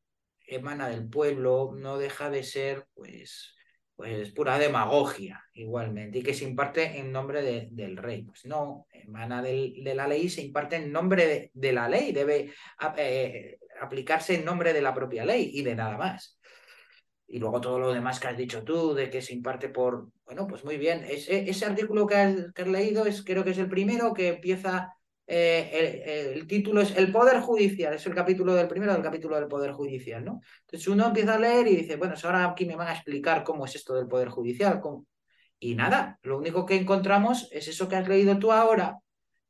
emana 0.49 0.89
del 0.89 1.07
pueblo, 1.07 1.71
no 1.75 1.97
deja 1.97 2.29
de 2.29 2.43
ser 2.43 2.85
pues, 2.93 3.55
pues 3.95 4.31
pura 4.31 4.57
demagogia 4.57 5.43
igualmente, 5.53 6.19
y 6.19 6.23
que 6.23 6.33
se 6.33 6.45
imparte 6.45 6.99
en 6.99 7.12
nombre 7.12 7.69
del 7.69 7.97
rey. 7.97 8.23
Pues 8.23 8.45
no, 8.45 8.88
emana 8.91 9.41
de 9.41 9.93
la 9.95 10.07
ley, 10.07 10.29
se 10.29 10.41
imparte 10.41 10.77
en 10.77 10.91
nombre 10.91 11.51
de, 11.53 11.73
la 11.73 11.89
ley, 11.89 12.12
debe 12.12 12.53
eh, 12.97 13.59
aplicarse 13.81 14.35
en 14.35 14.45
nombre 14.45 14.73
de 14.73 14.81
la 14.81 14.93
propia 14.93 15.25
ley 15.25 15.51
y 15.53 15.63
de 15.63 15.75
nada 15.75 15.97
más. 15.97 16.39
Y 17.27 17.38
luego 17.38 17.62
todo 17.62 17.77
lo 17.77 17.93
demás 17.93 18.19
que 18.19 18.27
has 18.27 18.38
dicho 18.38 18.63
tú, 18.63 18.93
de 18.95 19.09
que 19.09 19.21
se 19.21 19.33
imparte 19.33 19.69
por... 19.69 20.09
Bueno, 20.25 20.47
pues 20.47 20.63
muy 20.65 20.77
bien. 20.77 21.03
Ese, 21.07 21.47
ese 21.47 21.65
artículo 21.65 22.07
que 22.07 22.15
has, 22.15 22.67
leído 22.67 23.05
es, 23.05 23.23
creo 23.23 23.43
que 23.43 23.51
es 23.51 23.57
el 23.59 23.69
primero 23.69 24.13
que 24.13 24.29
empieza 24.29 24.93
eh, 25.31 26.33
el, 26.33 26.47
título 26.47 26.81
es 26.81 26.97
El 26.97 27.11
Poder 27.11 27.39
Judicial, 27.41 27.93
es 27.93 28.03
el 28.07 28.15
capítulo 28.15 28.55
del 28.55 28.67
primero 28.67 28.93
del 28.93 29.03
capítulo 29.03 29.35
del 29.35 29.47
Poder 29.47 29.73
Judicial, 29.73 30.25
¿no? 30.25 30.41
Entonces 30.61 30.87
uno 30.87 31.05
empieza 31.05 31.35
a 31.35 31.39
leer 31.39 31.67
y 31.67 31.75
dice, 31.75 31.97
bueno, 31.97 32.15
ahora 32.23 32.45
aquí 32.45 32.65
me 32.65 32.75
van 32.75 32.87
a 32.87 32.93
explicar 32.93 33.43
cómo 33.43 33.65
es 33.65 33.75
esto 33.75 33.93
del 33.93 34.07
Poder 34.07 34.29
Judicial. 34.29 34.81
Y 35.59 35.75
nada, 35.75 36.17
lo 36.23 36.39
único 36.39 36.65
que 36.65 36.77
encontramos 36.77 37.47
es 37.51 37.67
eso 37.67 37.87
que 37.87 37.95
has 37.95 38.07
leído 38.07 38.39
tú 38.39 38.51
ahora, 38.51 38.97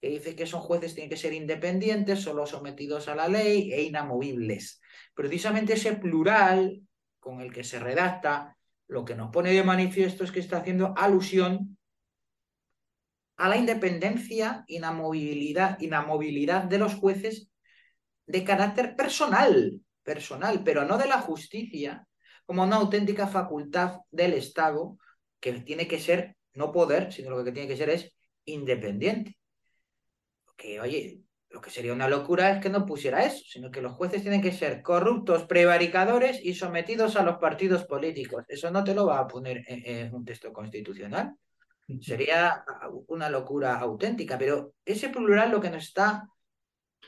que 0.01 0.09
dice 0.09 0.35
que 0.35 0.45
son 0.45 0.59
jueces 0.59 0.95
tienen 0.95 1.09
que 1.09 1.15
ser 1.15 1.31
independientes, 1.31 2.19
solo 2.19 2.45
sometidos 2.45 3.07
a 3.07 3.15
la 3.15 3.29
ley 3.29 3.71
e 3.71 3.83
inamovibles. 3.83 4.81
Precisamente 5.13 5.73
ese 5.73 5.93
plural 5.93 6.81
con 7.21 7.39
el 7.39 7.53
que 7.53 7.63
se 7.63 7.79
redacta, 7.79 8.57
lo 8.89 9.05
que 9.05 9.15
nos 9.15 9.31
pone 9.31 9.53
de 9.53 9.63
manifiesto 9.63 10.25
es 10.25 10.31
que 10.33 10.41
está 10.41 10.57
haciendo 10.57 10.93
alusión 10.97 11.77
a 13.39 13.47
la 13.47 13.56
independencia, 13.56 14.65
inamovilidad, 14.67 15.80
inamovilidad 15.80 16.65
de 16.65 16.78
los 16.78 16.95
jueces 16.95 17.49
de 18.28 18.43
carácter 18.43 18.97
personal, 18.97 19.80
personal, 20.04 20.62
pero 20.63 20.84
no 20.84 20.97
de 20.97 21.08
la 21.08 21.21
justicia, 21.21 22.06
como 22.45 22.63
una 22.63 22.75
auténtica 22.75 23.28
facultad 23.28 23.99
del 24.12 24.34
Estado 24.34 24.97
que 25.39 25.54
tiene 25.54 25.88
que 25.88 25.99
ser, 25.99 26.36
no 26.54 26.73
poder, 26.73 27.13
sino 27.13 27.30
lo 27.30 27.43
que 27.45 27.54
tiene 27.54 27.69
que 27.69 27.78
ser 27.78 27.89
es 27.91 28.12
independiente. 28.43 29.38
Que, 30.58 30.82
oye, 30.82 31.21
lo 31.49 31.62
que 31.62 31.69
sería 31.69 31.93
una 31.93 32.10
locura 32.10 32.52
es 32.52 32.62
que 32.62 32.69
no 32.69 32.86
pusiera 32.86 33.23
eso, 33.23 33.41
sino 33.47 33.71
que 33.71 33.82
los 33.82 33.93
jueces 33.93 34.21
tienen 34.21 34.41
que 34.41 34.52
ser 34.52 34.82
corruptos, 34.82 35.45
prevaricadores 35.45 36.43
y 36.43 36.56
sometidos 36.56 37.15
a 37.15 37.23
los 37.23 37.38
partidos 37.38 37.86
políticos. 37.86 38.43
Eso 38.49 38.69
no 38.69 38.84
te 38.84 38.93
lo 38.93 39.06
va 39.06 39.19
a 39.19 39.28
poner 39.28 39.63
en 39.65 40.13
un 40.13 40.25
texto 40.25 40.52
constitucional. 40.52 41.36
Sería 42.02 42.63
una 43.08 43.30
locura 43.30 43.80
auténtica, 43.80 44.38
pero 44.38 44.75
ese 44.86 45.10
plural 45.10 45.49
lo 45.52 45.60
que 45.60 45.71
nos 45.71 45.86
está 45.86 46.30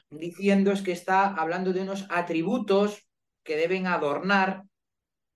diciendo 0.10 0.72
es 0.72 0.82
que 0.82 0.91
está 0.91 1.36
hablando 1.36 1.72
de 1.72 1.82
unos 1.82 2.08
atributos 2.10 3.08
que 3.44 3.56
deben 3.56 3.86
adornar 3.86 4.63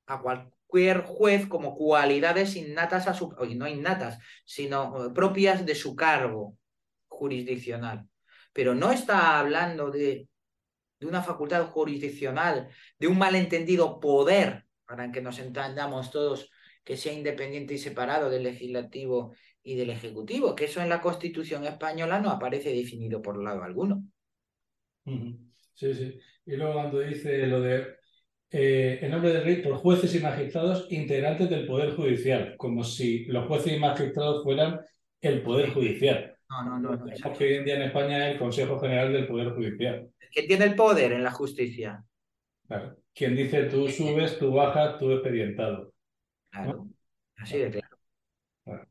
a 0.07 0.21
cualquier 0.21 1.03
juez 1.03 1.47
como 1.47 1.75
cualidades 1.75 2.55
innatas 2.55 3.07
a 3.07 3.13
su, 3.13 3.35
no 3.55 3.67
innatas, 3.67 4.19
sino 4.45 5.05
eh, 5.05 5.09
propias 5.13 5.65
de 5.65 5.75
su 5.75 5.95
cargo 5.95 6.57
jurisdiccional. 7.07 8.07
Pero 8.51 8.73
no 8.73 8.91
está 8.91 9.39
hablando 9.39 9.91
de, 9.91 10.27
de 10.99 11.05
una 11.05 11.21
facultad 11.21 11.67
jurisdiccional, 11.67 12.69
de 12.97 13.07
un 13.07 13.17
malentendido 13.17 13.99
poder, 13.99 14.65
para 14.85 15.11
que 15.11 15.21
nos 15.21 15.39
entendamos 15.39 16.11
todos, 16.11 16.51
que 16.85 16.95
sea 16.95 17.11
independiente 17.11 17.73
y 17.73 17.77
separado 17.79 18.29
del 18.29 18.43
legislativo 18.43 19.35
y 19.63 19.75
del 19.75 19.89
ejecutivo, 19.89 20.55
que 20.55 20.65
eso 20.65 20.81
en 20.81 20.89
la 20.89 21.01
Constitución 21.01 21.65
española 21.65 22.19
no 22.21 22.29
aparece 22.29 22.69
definido 22.69 23.21
por 23.21 23.43
lado 23.43 23.63
alguno. 23.63 24.03
Sí, 25.73 25.93
sí. 25.93 26.19
Y 26.45 26.55
luego 26.55 26.73
cuando 26.73 26.99
dice 26.99 27.47
lo 27.47 27.59
de 27.59 27.87
eh, 28.51 28.99
en 29.01 29.11
nombre 29.11 29.33
del 29.33 29.43
rey 29.43 29.55
por 29.57 29.75
jueces 29.77 30.13
y 30.15 30.19
magistrados 30.19 30.87
integrantes 30.91 31.49
del 31.49 31.65
Poder 31.65 31.95
Judicial, 31.95 32.55
como 32.57 32.83
si 32.83 33.25
los 33.25 33.47
jueces 33.47 33.73
y 33.73 33.79
magistrados 33.79 34.43
fueran 34.43 34.79
el 35.19 35.41
Poder 35.41 35.71
Judicial. 35.71 36.37
No, 36.49 36.63
no, 36.63 36.79
no. 36.79 36.95
no 36.95 37.33
que 37.33 37.43
hoy 37.43 37.53
en 37.55 37.65
día 37.65 37.75
en 37.77 37.81
España 37.81 38.27
es 38.27 38.33
el 38.33 38.39
Consejo 38.39 38.79
General 38.79 39.11
del 39.11 39.27
Poder 39.27 39.49
Judicial. 39.49 40.07
¿Quién 40.31 40.47
tiene 40.47 40.65
el 40.65 40.75
poder 40.75 41.13
en 41.13 41.23
la 41.23 41.31
justicia? 41.31 42.03
Claro. 42.67 42.95
Quien 43.13 43.35
dice 43.35 43.63
tú 43.63 43.89
subes, 43.89 44.37
tú 44.37 44.51
bajas, 44.51 44.99
tú 44.99 45.11
expedientado. 45.11 45.94
Claro, 46.55 46.87
así 47.37 47.57
de 47.57 47.69
claro. 47.71 48.87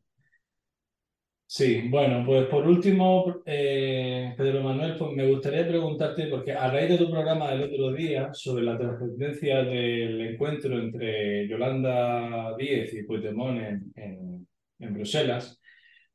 Sí, 1.47 1.87
bueno, 1.89 2.25
pues 2.27 2.47
por 2.49 2.67
último, 2.67 3.43
eh, 3.47 4.35
Pedro 4.37 4.63
Manuel, 4.63 4.97
pues 4.99 5.13
me 5.13 5.27
gustaría 5.31 5.67
preguntarte, 5.67 6.27
porque 6.27 6.53
a 6.53 6.69
raíz 6.69 6.91
de 6.91 6.99
tu 6.99 7.09
programa 7.11 7.51
del 7.53 7.63
otro 7.63 7.93
día 7.93 8.35
sobre 8.35 8.65
la 8.65 8.77
trascendencia 8.77 9.63
del 9.63 10.21
encuentro 10.21 10.77
entre 10.77 11.47
Yolanda 11.49 12.57
Díez 12.59 12.93
y 12.95 13.05
Puigdemont 13.05 13.59
en, 13.61 14.47
en, 14.81 14.95
Bruselas, 14.95 15.61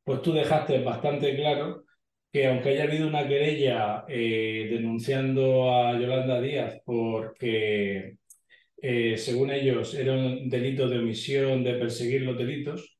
pues 0.04 0.22
tú 0.22 0.34
dejaste 0.34 0.84
bastante 0.84 1.36
claro 1.36 1.86
que 2.32 2.48
aunque 2.48 2.70
haya 2.70 2.84
habido 2.84 3.08
una 3.08 3.28
querella 3.28 4.06
eh, 4.08 4.68
denunciando 4.70 5.74
a 5.74 5.94
Yolanda 6.00 6.42
Díaz 6.42 6.82
porque 6.86 8.19
eh, 8.82 9.18
según 9.18 9.52
ellos, 9.52 9.94
era 9.94 10.14
un 10.14 10.50
delito 10.50 10.88
de 10.88 11.00
omisión 11.00 11.64
de 11.64 11.74
perseguir 11.74 12.22
los 12.22 12.38
delitos. 12.38 12.98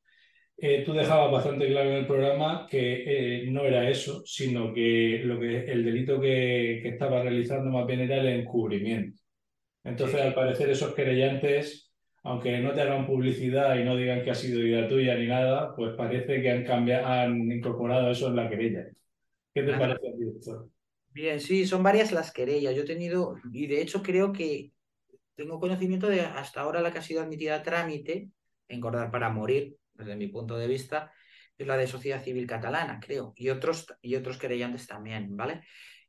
Eh, 0.58 0.84
tú 0.86 0.94
dejabas 0.94 1.32
bastante 1.32 1.68
claro 1.68 1.90
en 1.92 1.96
el 1.98 2.08
programa 2.08 2.68
que 2.70 3.44
eh, 3.44 3.46
no 3.50 3.64
era 3.64 3.90
eso, 3.90 4.22
sino 4.26 4.74
que, 4.74 5.22
lo 5.24 5.40
que 5.40 5.72
el 5.72 5.86
delito 5.86 6.20
que, 6.20 6.80
que, 6.84 6.90
estaba 6.90 7.24
realizando 7.24 7.72
más 7.72 7.88
bien 7.88 8.02
era 8.02 8.18
el 8.18 8.28
encubrimiento. 8.28 9.22
Entonces, 9.84 10.20
al 10.20 10.34
parecer, 10.34 10.70
esos 10.70 10.94
querellantes, 10.94 11.94
aunque 12.24 12.60
no 12.60 12.74
te 12.74 12.82
hagan 12.82 13.08
publicidad 13.08 13.80
y 13.80 13.86
no 13.86 13.96
digan 13.96 14.22
que 14.22 14.32
ha 14.32 14.36
sido 14.36 14.60
idea 14.60 14.88
tuya 14.88 15.16
ni 15.16 15.28
nada, 15.28 15.74
pues 15.76 15.94
parece 15.96 16.42
que 16.42 16.52
han, 16.52 16.66
cambiado, 16.66 17.08
han 17.08 17.50
incorporado 17.50 18.12
eso 18.12 18.28
en 18.28 18.36
la 18.36 18.50
querella. 18.50 18.88
¿Qué 19.54 19.64
te 19.64 19.72
parece 19.72 20.10
a 20.10 20.12
ti, 20.12 20.70
Bien, 21.12 21.40
sí, 21.40 21.66
son 21.66 21.82
varias 21.84 22.12
las 22.12 22.32
querellas. 22.32 22.76
Yo 22.76 22.84
he 22.84 22.86
tenido, 22.86 23.38
y 23.52 23.68
de 23.68 23.82
hecho 23.82 24.04
creo 24.04 24.32
que 24.32 24.72
tengo 25.40 25.60
conocimiento 25.60 26.08
de 26.08 26.22
hasta 26.22 26.62
ahora 26.62 26.82
la 26.82 26.92
que 26.92 27.00
ha 27.00 27.02
sido 27.02 27.22
admitida 27.22 27.56
a 27.56 27.64
trámite, 27.64 28.30
engordar 28.68 29.10
para 29.10 29.30
morir, 29.30 29.78
desde 29.94 30.18
mi 30.18 30.28
punto 30.28 30.58
de 30.58 30.68
vista, 30.68 31.14
es 31.58 31.66
la 31.66 31.78
de 31.78 31.88
Sociedad 31.88 32.22
Civil 32.22 32.46
Catalana, 32.46 33.00
creo, 33.02 33.34
y 33.38 33.50
otros, 33.50 33.88
y 34.02 34.16
otros 34.16 34.38
querellantes 34.38 34.86
también, 34.86 35.36
¿vale? 35.38 35.62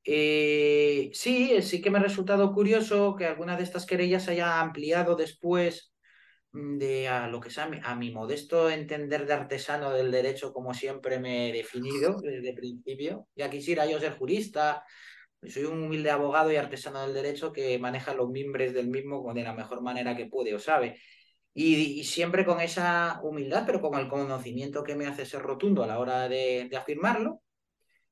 Eh, 0.02 1.10
sí, 1.12 1.62
sí 1.62 1.80
que 1.80 1.90
me 1.90 1.98
ha 1.98 2.02
resultado 2.02 2.52
curioso 2.52 3.14
que 3.14 3.26
alguna 3.26 3.56
de 3.56 3.62
estas 3.62 3.86
querellas 3.86 4.28
haya 4.28 4.60
ampliado 4.60 5.14
después 5.14 5.92
mm, 6.52 6.78
de 6.78 7.08
a 7.08 7.28
lo 7.28 7.40
que 7.40 7.50
sea 7.50 7.70
a 7.84 7.94
mi 7.94 8.10
modesto 8.10 8.68
entender 8.68 9.26
de 9.26 9.34
artesano 9.34 9.92
del 9.92 10.10
derecho 10.10 10.52
como 10.52 10.74
siempre 10.74 11.20
me 11.20 11.50
he 11.50 11.52
definido 11.52 12.16
desde 12.20 12.50
el 12.50 12.54
principio. 12.54 13.28
Ya 13.36 13.48
quisiera 13.50 13.86
yo 13.86 14.00
ser 14.00 14.16
jurista, 14.16 14.84
soy 15.48 15.64
un 15.64 15.82
humilde 15.84 16.10
abogado 16.10 16.52
y 16.52 16.56
artesano 16.56 17.02
del 17.02 17.14
derecho 17.14 17.52
que 17.52 17.78
maneja 17.78 18.14
los 18.14 18.30
mimbres 18.30 18.74
del 18.74 18.88
mismo 18.88 19.32
de 19.34 19.42
la 19.42 19.54
mejor 19.54 19.82
manera 19.82 20.16
que 20.16 20.26
puede 20.26 20.54
o 20.54 20.58
sabe. 20.58 21.00
Y, 21.54 22.04
siempre 22.04 22.44
con 22.44 22.60
esa 22.60 23.20
humildad, 23.22 23.64
pero 23.66 23.80
con 23.80 23.98
el 23.98 24.08
conocimiento 24.08 24.84
que 24.84 24.94
me 24.94 25.06
hace 25.06 25.26
ser 25.26 25.42
rotundo 25.42 25.82
a 25.82 25.86
la 25.86 25.98
hora 25.98 26.28
de 26.28 26.70
afirmarlo, 26.76 27.42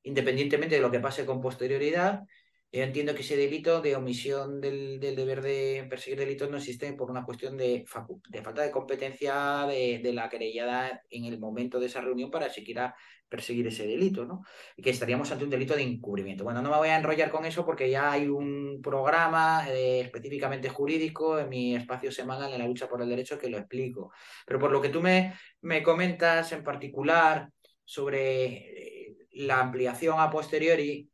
independientemente 0.03 0.75
de 0.75 0.81
lo 0.81 0.91
que 0.91 0.99
pase 0.99 1.25
con 1.25 1.41
posterioridad, 1.41 2.23
yo 2.71 2.83
entiendo 2.83 3.15
que 3.15 3.21
ese 3.21 3.35
delito 3.35 3.81
de 3.81 3.95
omisión 3.95 4.61
del, 4.61 4.99
deber 4.99 5.41
de 5.41 5.87
perseguir 5.89 6.19
delitos 6.19 6.51
no 6.51 6.57
existe 6.57 6.93
por 6.93 7.09
una 7.09 7.25
cuestión 7.25 7.57
de, 7.57 7.83
falta 7.87 8.61
de 8.61 8.69
competencia 8.69 9.65
de, 9.67 10.11
la 10.13 10.29
querellada 10.29 11.01
en 11.09 11.25
el 11.25 11.39
momento 11.39 11.79
de 11.79 11.87
esa 11.87 12.01
reunión 12.01 12.29
para 12.29 12.49
siquiera 12.49 12.95
perseguir 13.27 13.65
ese 13.67 13.87
delito, 13.87 14.25
¿no? 14.25 14.43
Y 14.75 14.83
que 14.83 14.91
estaríamos 14.91 15.31
ante 15.31 15.45
un 15.45 15.49
delito 15.49 15.75
de 15.75 15.81
encubrimiento. 15.81 16.43
Bueno, 16.43 16.61
no 16.61 16.69
me 16.69 16.77
voy 16.77 16.89
a 16.89 16.97
enrollar 16.97 17.31
con 17.31 17.45
eso 17.45 17.65
porque 17.65 17.89
ya 17.89 18.11
hay 18.11 18.27
un 18.27 18.81
programa 18.83 19.67
eh, 19.69 20.01
específicamente 20.01 20.69
jurídico 20.69 21.39
en 21.39 21.49
mi 21.49 21.75
espacio 21.75 22.11
semanal 22.11 22.53
en 22.53 22.59
la 22.59 22.67
lucha 22.67 22.87
por 22.87 23.01
el 23.01 23.09
derecho 23.09 23.39
que 23.39 23.49
lo 23.49 23.57
explico. 23.57 24.11
Pero 24.45 24.59
por 24.59 24.71
lo 24.71 24.81
que 24.81 24.89
tú 24.89 25.01
me, 25.01 25.33
me 25.61 25.81
comentas 25.81 26.51
en 26.51 26.63
particular 26.63 27.49
sobre 27.83 29.07
eh, 29.07 29.17
la 29.31 29.59
ampliación 29.59 30.19
a 30.19 30.29
posteriori, 30.29 31.09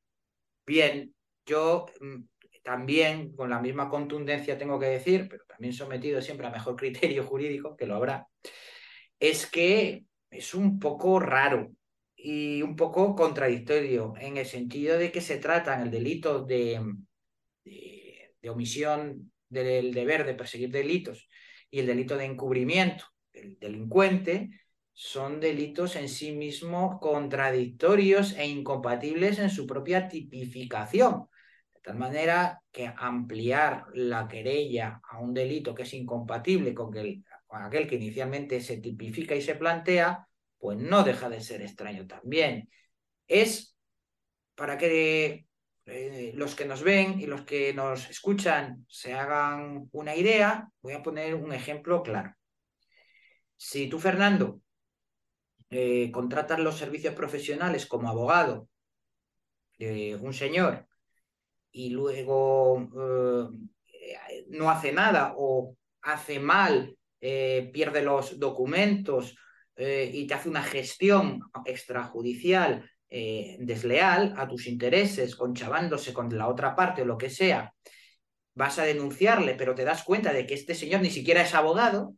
bien, 0.65 1.15
yo 1.45 1.85
mm, 2.01 2.23
también, 2.63 3.35
con 3.35 3.51
la 3.51 3.61
misma 3.61 3.89
contundencia 3.89 4.57
tengo 4.57 4.79
que 4.79 4.87
decir, 4.87 5.27
pero 5.29 5.45
también 5.45 5.71
sometido 5.71 6.21
siempre 6.21 6.47
a 6.47 6.49
mejor 6.49 6.75
criterio 6.75 7.23
jurídico, 7.23 7.77
que 7.77 7.85
lo 7.85 7.95
habrá, 7.95 8.27
es 9.19 9.45
que 9.45 10.05
es 10.31 10.53
un 10.55 10.79
poco 10.79 11.19
raro 11.19 11.71
y 12.15 12.61
un 12.63 12.75
poco 12.75 13.15
contradictorio 13.15 14.13
en 14.19 14.37
el 14.37 14.45
sentido 14.45 14.97
de 14.97 15.11
que 15.11 15.21
se 15.21 15.37
trata 15.37 15.75
en 15.75 15.81
el 15.81 15.91
delito 15.91 16.43
de, 16.43 16.81
de, 17.63 18.49
omisión 18.49 19.31
del 19.47 19.93
deber 19.93 20.25
de 20.25 20.33
perseguir 20.33 20.71
delitos 20.71 21.29
y 21.69 21.79
el 21.79 21.85
delito 21.85 22.17
de 22.17 22.25
encubrimiento 22.25 23.05
del 23.31 23.59
delincuente 23.59 24.49
son 24.91 25.39
delitos 25.39 25.95
en 25.95 26.09
sí 26.09 26.31
mismos 26.31 26.99
contradictorios 26.99 28.33
e 28.33 28.47
incompatibles 28.47 29.37
en 29.39 29.49
su 29.49 29.67
propia 29.67 30.07
tipificación 30.07 31.27
tal 31.85 31.97
manera 31.99 32.63
que 32.71 32.91
ampliar 32.97 33.85
la 33.93 34.27
querella 34.27 34.99
a 35.07 35.19
un 35.19 35.35
delito 35.35 35.75
que 35.75 35.83
es 35.83 35.93
incompatible 35.93 36.73
con, 36.73 36.91
aquel 37.47 37.87
que 37.87 37.95
inicialmente 37.95 38.59
se 38.59 38.77
tipifica 38.77 39.35
y 39.35 39.41
se 39.43 39.53
plantea, 39.53 40.27
pues 40.57 40.79
no 40.79 41.03
deja 41.03 41.29
de 41.29 41.41
ser 41.41 41.61
extraño 41.61 42.07
también. 42.07 42.71
Es 43.27 43.77
para 44.55 44.79
que 44.79 45.45
eh, 45.85 46.31
los 46.33 46.55
que 46.55 46.65
nos 46.65 46.81
ven 46.81 47.19
y 47.21 47.27
los 47.27 47.43
que 47.43 47.71
nos 47.75 48.09
escuchan 48.09 48.83
se 48.89 49.13
hagan 49.13 49.87
una 49.91 50.15
idea, 50.15 50.67
voy 50.81 50.93
a 50.93 51.03
poner 51.03 51.35
un 51.35 51.53
ejemplo 51.53 52.01
claro. 52.01 52.33
Si 53.57 53.87
tú, 53.87 53.99
Fernando, 53.99 54.59
eh, 55.69 56.09
contratas 56.11 56.57
los 56.59 56.79
servicios 56.79 57.13
profesionales 57.13 57.85
como 57.85 58.09
abogado 58.09 58.69
de 59.77 60.15
un 60.15 60.33
señor 60.33 60.87
y 61.75 61.89
luego 61.89 62.87
eh, 63.89 64.45
no 64.47 64.69
hace 64.69 64.93
nada 64.93 65.33
o 65.37 65.75
hace 66.01 66.39
mal, 66.39 66.95
eh, 67.19 67.69
pierde 67.73 68.01
los 68.01 68.39
documentos 68.39 69.35
eh, 69.75 70.09
y 70.13 70.25
te 70.25 70.35
hace 70.35 70.47
una 70.47 70.63
gestión 70.63 71.41
extrajudicial 71.65 72.89
desleal 73.07 74.33
a 74.35 74.45
tus 74.45 74.67
intereses, 74.67 75.37
conchavándose 75.37 76.11
con 76.11 76.35
la 76.37 76.49
otra 76.49 76.75
parte 76.75 77.03
o 77.03 77.05
lo 77.05 77.17
que 77.17 77.29
sea, 77.29 77.73
vas 78.55 78.77
a 78.77 78.83
denunciarle, 78.83 79.55
pero 79.55 79.73
te 79.73 79.85
das 79.85 80.03
cuenta 80.03 80.33
de 80.33 80.45
que 80.45 80.53
este 80.53 80.75
señor 80.75 80.99
ni 80.99 81.09
siquiera 81.09 81.41
es 81.41 81.55
abogado, 81.55 82.15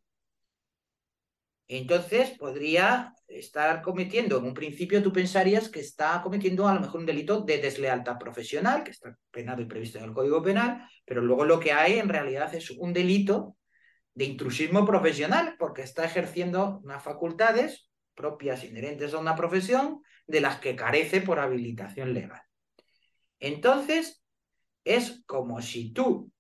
entonces 1.68 2.32
podría 2.38 3.14
estar 3.28 3.82
cometiendo, 3.82 4.38
en 4.38 4.46
un 4.46 4.54
principio 4.54 5.04
tú 5.04 5.12
pensarías 5.12 5.70
que 5.70 5.82
está 5.82 6.22
cometiendo 6.22 6.68
a 6.68 6.74
lo 6.74 6.80
mejor 6.80 7.02
un 7.02 7.06
delito 7.06 7.42
de 7.42 7.58
deslealtad 7.58 8.18
profesional, 8.18 8.84
que 8.84 8.92
está 8.92 9.18
penado 9.32 9.62
y 9.62 9.66
previsto 9.66 9.98
en 9.98 10.06
el 10.06 10.14
Código 10.14 10.42
Penal, 10.42 10.88
pero 11.06 11.22
luego 11.22 11.44
lo 11.44 11.60
que 11.60 11.74
hay 11.74 12.00
en 12.00 12.08
realidad 12.08 12.54
es 12.56 12.72
un 12.72 12.94
delito 12.94 13.58
de 14.14 14.26
intrusismo 14.26 14.86
profesional, 14.86 15.56
porque 15.60 15.82
está 15.82 16.06
ejerciendo 16.06 16.80
unas 16.84 17.04
facultades 17.04 17.90
propias 18.16 18.64
inherentes 18.64 19.14
a 19.14 19.20
una 19.20 19.36
profesión 19.36 20.02
de 20.26 20.42
las 20.42 20.60
que 20.60 20.76
carece 20.76 21.22
por 21.22 21.40
habilitación 21.40 22.14
legal. 22.14 22.42
Entonces, 23.40 24.24
es 24.84 25.24
como 25.26 25.62
si 25.62 25.92
tú, 25.92 26.32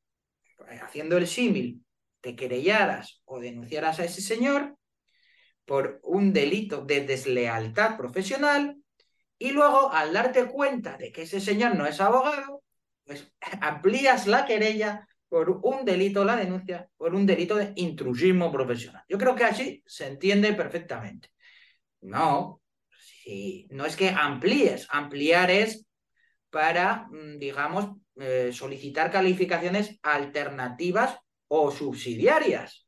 haciendo 0.82 1.18
el 1.18 1.28
símil, 1.28 1.84
te 2.22 2.36
querellaras 2.36 3.22
o 3.26 3.40
denunciaras 3.40 4.00
a 4.00 4.06
ese 4.06 4.22
señor 4.22 4.77
por 5.68 6.00
un 6.04 6.32
delito 6.32 6.86
de 6.86 7.02
deslealtad 7.02 7.98
profesional 7.98 8.78
y 9.38 9.52
luego 9.52 9.92
al 9.92 10.14
darte 10.14 10.46
cuenta 10.46 10.98
de 10.98 11.12
que 11.12 11.24
ese 11.24 11.42
señor 11.42 11.76
no 11.76 11.86
es 11.86 12.00
abogado, 12.00 12.64
pues 13.04 13.30
amplías 13.62 14.28
la 14.28 14.46
querella 14.46 15.06
por 15.28 15.50
un 15.50 15.84
delito, 15.84 16.24
la 16.24 16.38
denuncia, 16.38 16.90
por 16.96 17.14
un 17.14 17.26
delito 17.26 17.58
de 17.58 17.74
intrusismo 17.76 18.50
profesional. 18.50 19.04
Yo 19.10 19.18
creo 19.18 19.36
que 19.36 19.44
así 19.44 19.84
se 19.86 20.08
entiende 20.08 20.54
perfectamente. 20.54 21.28
No, 22.00 22.62
si, 22.98 23.68
no 23.70 23.86
es 23.86 23.98
que 23.98 24.10
amplíes, 24.10 24.88
ampliar 24.90 25.52
es 25.52 25.86
para, 26.50 27.08
mm, 27.12 27.40
digamos, 27.40 27.98
eh, 28.16 28.52
solicitar 28.54 29.12
calificaciones 29.12 30.00
alternativas 30.02 31.20
o 31.50 31.72
subsidiarias 31.72 32.87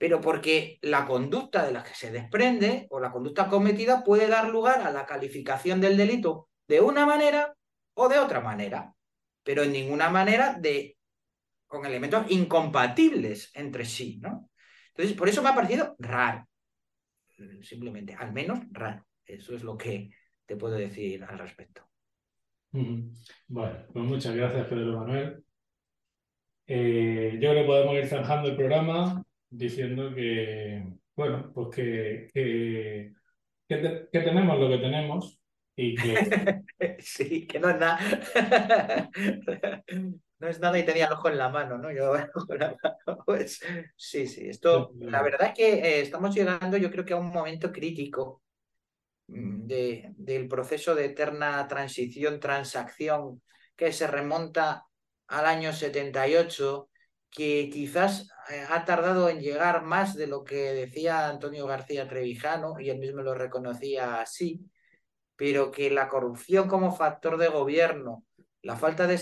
pero 0.00 0.18
porque 0.22 0.78
la 0.80 1.04
conducta 1.04 1.62
de 1.66 1.72
la 1.72 1.82
que 1.82 1.92
se 1.92 2.10
desprende 2.10 2.86
o 2.88 3.00
la 3.00 3.12
conducta 3.12 3.48
cometida 3.48 4.02
puede 4.02 4.28
dar 4.28 4.48
lugar 4.48 4.80
a 4.80 4.90
la 4.90 5.04
calificación 5.04 5.78
del 5.78 5.98
delito 5.98 6.48
de 6.66 6.80
una 6.80 7.04
manera 7.04 7.54
o 7.92 8.08
de 8.08 8.18
otra 8.18 8.40
manera, 8.40 8.94
pero 9.42 9.62
en 9.62 9.72
ninguna 9.72 10.08
manera 10.08 10.54
de 10.54 10.96
con 11.66 11.84
elementos 11.84 12.30
incompatibles 12.30 13.50
entre 13.52 13.84
sí, 13.84 14.18
¿no? 14.22 14.48
Entonces, 14.88 15.14
por 15.14 15.28
eso 15.28 15.42
me 15.42 15.50
ha 15.50 15.54
parecido 15.54 15.94
raro, 15.98 16.48
simplemente, 17.60 18.14
al 18.14 18.32
menos 18.32 18.60
raro. 18.70 19.04
Eso 19.22 19.54
es 19.54 19.62
lo 19.62 19.76
que 19.76 20.12
te 20.46 20.56
puedo 20.56 20.76
decir 20.76 21.24
al 21.24 21.38
respecto. 21.38 21.86
Bueno, 22.72 23.84
pues 23.92 24.04
muchas 24.06 24.34
gracias, 24.34 24.66
Pedro 24.66 24.98
Manuel. 24.98 25.44
Eh, 26.66 27.32
yo 27.34 27.50
creo 27.50 27.62
que 27.62 27.66
podemos 27.66 27.94
ir 27.96 28.06
zanjando 28.06 28.48
el 28.48 28.56
programa 28.56 29.22
diciendo 29.50 30.14
que, 30.14 30.94
bueno, 31.16 31.52
pues 31.52 31.68
que, 31.74 32.30
que, 32.32 33.12
que, 33.68 34.08
tenemos 34.20 34.58
lo 34.58 34.68
que 34.68 34.78
tenemos 34.78 35.40
y 35.76 35.94
que... 35.96 36.62
sí, 37.00 37.46
que 37.46 37.58
no 37.58 37.70
es 37.70 37.78
nada. 37.78 39.10
no 40.38 40.48
es 40.48 40.60
nada 40.60 40.78
y 40.78 40.84
tenía 40.84 41.06
el 41.06 41.12
ojo 41.12 41.28
en 41.28 41.38
la 41.38 41.48
mano, 41.48 41.78
¿no? 41.78 41.92
Yo 41.92 42.14
pues 43.26 43.60
sí, 43.96 44.26
sí, 44.26 44.48
esto, 44.48 44.92
la 44.98 45.22
verdad 45.22 45.48
es 45.48 45.54
que 45.54 45.74
eh, 45.74 46.00
estamos 46.00 46.34
llegando 46.34 46.76
yo 46.76 46.90
creo 46.90 47.04
que 47.04 47.12
a 47.12 47.18
un 47.18 47.30
momento 47.30 47.72
crítico 47.72 48.42
mm, 49.26 49.66
de, 49.66 50.14
del 50.16 50.48
proceso 50.48 50.94
de 50.94 51.06
eterna 51.06 51.66
transición, 51.68 52.40
transacción 52.40 53.42
que 53.76 53.92
se 53.92 54.06
remonta 54.06 54.86
al 55.28 55.46
año 55.46 55.72
78 55.72 56.89
que 57.30 57.70
quizás 57.72 58.28
eh, 58.50 58.64
ha 58.68 58.84
tardado 58.84 59.28
en 59.28 59.40
llegar 59.40 59.82
más 59.82 60.14
de 60.14 60.26
lo 60.26 60.44
que 60.44 60.72
decía 60.72 61.28
Antonio 61.28 61.66
García 61.66 62.08
Trevijano, 62.08 62.80
y 62.80 62.90
él 62.90 62.98
mismo 62.98 63.22
lo 63.22 63.34
reconocía 63.34 64.20
así, 64.20 64.60
pero 65.36 65.70
que 65.70 65.90
la 65.90 66.08
corrupción 66.08 66.68
como 66.68 66.94
factor 66.94 67.38
de 67.38 67.48
gobierno, 67.48 68.24
la 68.62 68.76
falta 68.76 69.06
de 69.06 69.16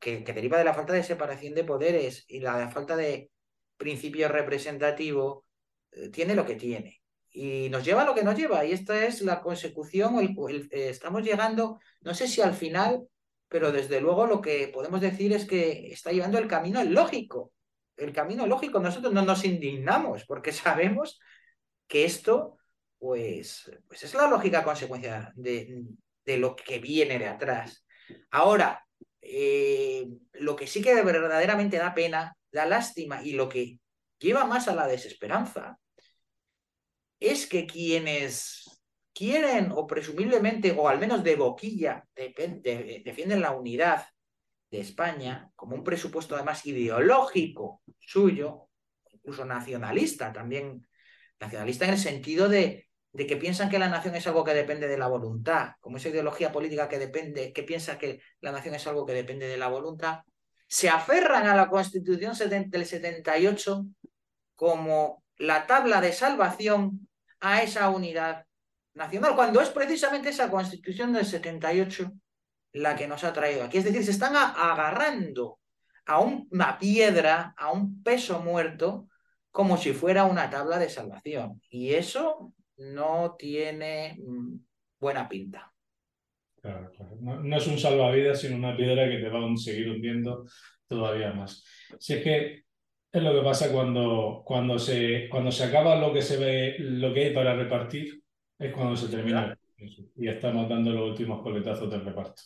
que, 0.00 0.24
que, 0.24 0.32
deriva 0.32 0.58
de 0.58 0.64
la 0.64 0.74
falta 0.74 0.92
de 0.94 1.02
separación 1.02 1.54
de 1.54 1.64
poderes 1.64 2.24
y 2.28 2.40
la 2.40 2.70
falta 2.70 2.96
de 2.96 3.30
principio 3.76 4.28
representativo, 4.28 5.44
eh, 5.90 6.08
tiene 6.08 6.34
lo 6.34 6.46
que 6.46 6.54
tiene. 6.54 7.02
Y 7.30 7.68
nos 7.70 7.84
lleva 7.84 8.02
a 8.02 8.04
lo 8.04 8.14
que 8.14 8.24
nos 8.24 8.36
lleva, 8.36 8.64
y 8.64 8.72
esta 8.72 9.04
es 9.04 9.22
la 9.22 9.40
consecución, 9.40 10.18
el, 10.18 10.68
eh, 10.70 10.88
estamos 10.90 11.22
llegando, 11.22 11.80
no 12.02 12.14
sé 12.14 12.28
si 12.28 12.40
al 12.40 12.54
final 12.54 13.06
pero 13.52 13.70
desde 13.70 14.00
luego 14.00 14.26
lo 14.26 14.40
que 14.40 14.68
podemos 14.68 15.02
decir 15.02 15.30
es 15.34 15.44
que 15.44 15.92
está 15.92 16.10
llevando 16.10 16.38
el 16.38 16.48
camino 16.48 16.82
lógico. 16.82 17.52
El 17.98 18.10
camino 18.10 18.46
lógico, 18.46 18.80
nosotros 18.80 19.12
no 19.12 19.20
nos 19.20 19.44
indignamos 19.44 20.24
porque 20.24 20.52
sabemos 20.52 21.20
que 21.86 22.06
esto, 22.06 22.56
pues, 22.98 23.70
pues 23.86 24.04
es 24.04 24.14
la 24.14 24.26
lógica 24.26 24.64
consecuencia 24.64 25.32
de, 25.36 25.84
lo 26.24 26.56
que 26.56 26.78
viene 26.78 27.18
de 27.18 27.28
atrás. 27.28 27.84
Ahora, 28.30 28.86
eh, 29.20 30.08
lo 30.32 30.56
que 30.56 30.66
sí 30.66 30.80
que 30.80 30.94
verdaderamente 31.02 31.76
da 31.76 31.92
pena, 31.92 32.34
da 32.50 32.64
lástima 32.64 33.22
y 33.22 33.32
lo 33.32 33.50
que 33.50 33.78
lleva 34.18 34.46
más 34.46 34.66
a 34.66 34.74
la 34.74 34.86
desesperanza 34.86 35.78
es 37.20 37.46
que 37.46 37.66
quienes 37.66 38.61
quieren 39.14 39.72
o 39.72 39.86
presumiblemente, 39.86 40.72
o 40.76 40.88
al 40.88 40.98
menos 40.98 41.22
de 41.22 41.36
boquilla, 41.36 42.04
defienden 42.14 43.40
la 43.40 43.52
unidad 43.52 44.06
de 44.70 44.80
España 44.80 45.50
como 45.54 45.76
un 45.76 45.84
presupuesto 45.84 46.34
además 46.34 46.64
ideológico 46.66 47.82
suyo, 47.98 48.68
incluso 49.10 49.44
nacionalista 49.44 50.32
también, 50.32 50.86
nacionalista 51.38 51.84
en 51.84 51.92
el 51.92 51.98
sentido 51.98 52.48
de, 52.48 52.88
de 53.12 53.26
que 53.26 53.36
piensan 53.36 53.68
que 53.68 53.78
la 53.78 53.88
nación 53.88 54.14
es 54.14 54.26
algo 54.26 54.44
que 54.44 54.54
depende 54.54 54.88
de 54.88 54.96
la 54.96 55.08
voluntad, 55.08 55.72
como 55.80 55.98
esa 55.98 56.08
ideología 56.08 56.50
política 56.50 56.88
que 56.88 56.98
depende, 56.98 57.52
que 57.52 57.62
piensa 57.62 57.98
que 57.98 58.22
la 58.40 58.52
nación 58.52 58.74
es 58.74 58.86
algo 58.86 59.04
que 59.04 59.12
depende 59.12 59.46
de 59.46 59.58
la 59.58 59.68
voluntad, 59.68 60.20
se 60.66 60.88
aferran 60.88 61.46
a 61.46 61.54
la 61.54 61.68
Constitución 61.68 62.32
del 62.70 62.86
78 62.86 63.84
como 64.56 65.22
la 65.36 65.66
tabla 65.66 66.00
de 66.00 66.12
salvación 66.12 67.08
a 67.40 67.62
esa 67.62 67.90
unidad 67.90 68.46
nacional, 68.94 69.34
cuando 69.34 69.60
es 69.60 69.70
precisamente 69.70 70.30
esa 70.30 70.50
constitución 70.50 71.12
del 71.12 71.26
78 71.26 72.12
la 72.74 72.96
que 72.96 73.06
nos 73.06 73.24
ha 73.24 73.32
traído 73.32 73.64
aquí. 73.64 73.78
Es 73.78 73.84
decir, 73.84 74.04
se 74.04 74.12
están 74.12 74.34
agarrando 74.36 75.58
a 76.06 76.20
una 76.20 76.78
piedra, 76.78 77.54
a 77.56 77.70
un 77.70 78.02
peso 78.02 78.40
muerto, 78.40 79.08
como 79.50 79.76
si 79.76 79.92
fuera 79.92 80.24
una 80.24 80.48
tabla 80.48 80.78
de 80.78 80.88
salvación. 80.88 81.60
Y 81.68 81.92
eso 81.92 82.54
no 82.78 83.36
tiene 83.38 84.18
mm, 84.18 84.56
buena 84.98 85.28
pinta. 85.28 85.72
Claro, 86.60 86.92
No, 87.20 87.56
es 87.56 87.66
un 87.66 87.78
salvavidas, 87.78 88.40
sino 88.40 88.56
una 88.56 88.76
piedra 88.76 89.08
que 89.08 89.18
te 89.18 89.28
va 89.28 89.40
a 89.40 89.56
seguir 89.56 89.90
hundiendo 89.90 90.46
todavía 90.86 91.32
más. 91.32 91.64
Si 91.98 92.14
es 92.14 92.22
que 92.22 92.64
es 93.10 93.22
lo 93.22 93.34
que 93.34 93.42
pasa 93.42 93.70
cuando, 93.70 94.42
cuando, 94.44 94.78
se, 94.78 95.28
cuando 95.28 95.50
se 95.50 95.64
acaba 95.64 95.96
lo 95.96 96.12
que 96.12 96.22
se 96.22 96.38
ve, 96.38 96.76
lo 96.78 97.12
que 97.12 97.26
hay 97.26 97.34
para 97.34 97.54
repartir, 97.54 98.21
es 98.62 98.72
cuando 98.72 98.96
se 98.96 99.08
termina 99.08 99.58
y 100.16 100.28
estamos 100.28 100.68
dando 100.68 100.92
los 100.92 101.10
últimos 101.10 101.42
coletazos 101.42 101.90
del 101.90 102.04
reparto. 102.04 102.42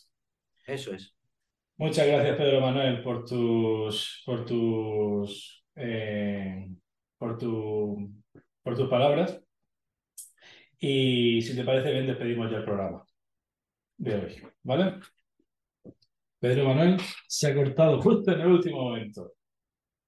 Eso 0.66 0.94
es. 0.94 1.14
Muchas 1.76 2.06
gracias, 2.06 2.38
Pedro 2.38 2.62
Manuel, 2.62 3.02
por 3.02 3.26
tus, 3.26 4.22
por 4.24 4.46
tus, 4.46 5.62
eh, 5.74 6.70
por, 7.18 7.36
tu, 7.36 8.10
por 8.62 8.74
tus 8.74 8.88
palabras. 8.88 9.38
Y 10.78 11.42
si 11.42 11.54
te 11.54 11.64
parece 11.64 11.92
bien, 11.92 12.06
despedimos 12.06 12.50
ya 12.50 12.58
el 12.58 12.64
programa 12.64 13.04
de 13.98 14.14
hoy, 14.14 14.42
¿vale? 14.62 15.00
Pedro 16.38 16.64
Manuel 16.64 16.96
se 17.28 17.48
ha 17.48 17.54
cortado 17.54 18.00
justo 18.00 18.32
en 18.32 18.40
el 18.40 18.46
último 18.46 18.82
momento. 18.84 19.32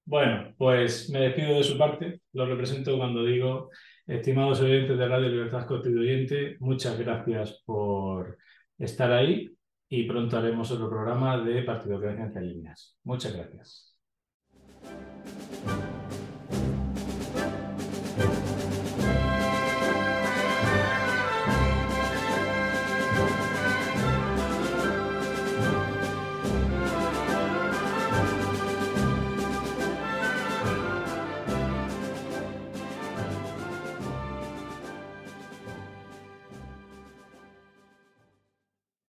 Bueno, 0.05 0.55
pues 0.57 1.07
me 1.11 1.19
despido 1.19 1.55
de 1.55 1.63
su 1.63 1.77
parte. 1.77 2.21
Lo 2.33 2.47
represento 2.47 2.97
cuando 2.97 3.23
digo 3.23 3.69
Estimados 4.09 4.59
oyentes 4.61 4.97
de 4.97 5.07
Radio 5.07 5.29
Libertad 5.29 5.67
Constituyente, 5.67 6.57
muchas 6.61 6.97
gracias 6.97 7.61
por 7.63 8.39
estar 8.79 9.11
ahí 9.11 9.55
y 9.87 10.07
pronto 10.07 10.35
haremos 10.35 10.71
otro 10.71 10.89
programa 10.89 11.39
de 11.39 11.61
Partido 11.61 11.99
de 11.99 12.09
en 12.09 12.47
Líneas. 12.47 12.97
Muchas 13.03 13.35
gracias. 13.35 13.95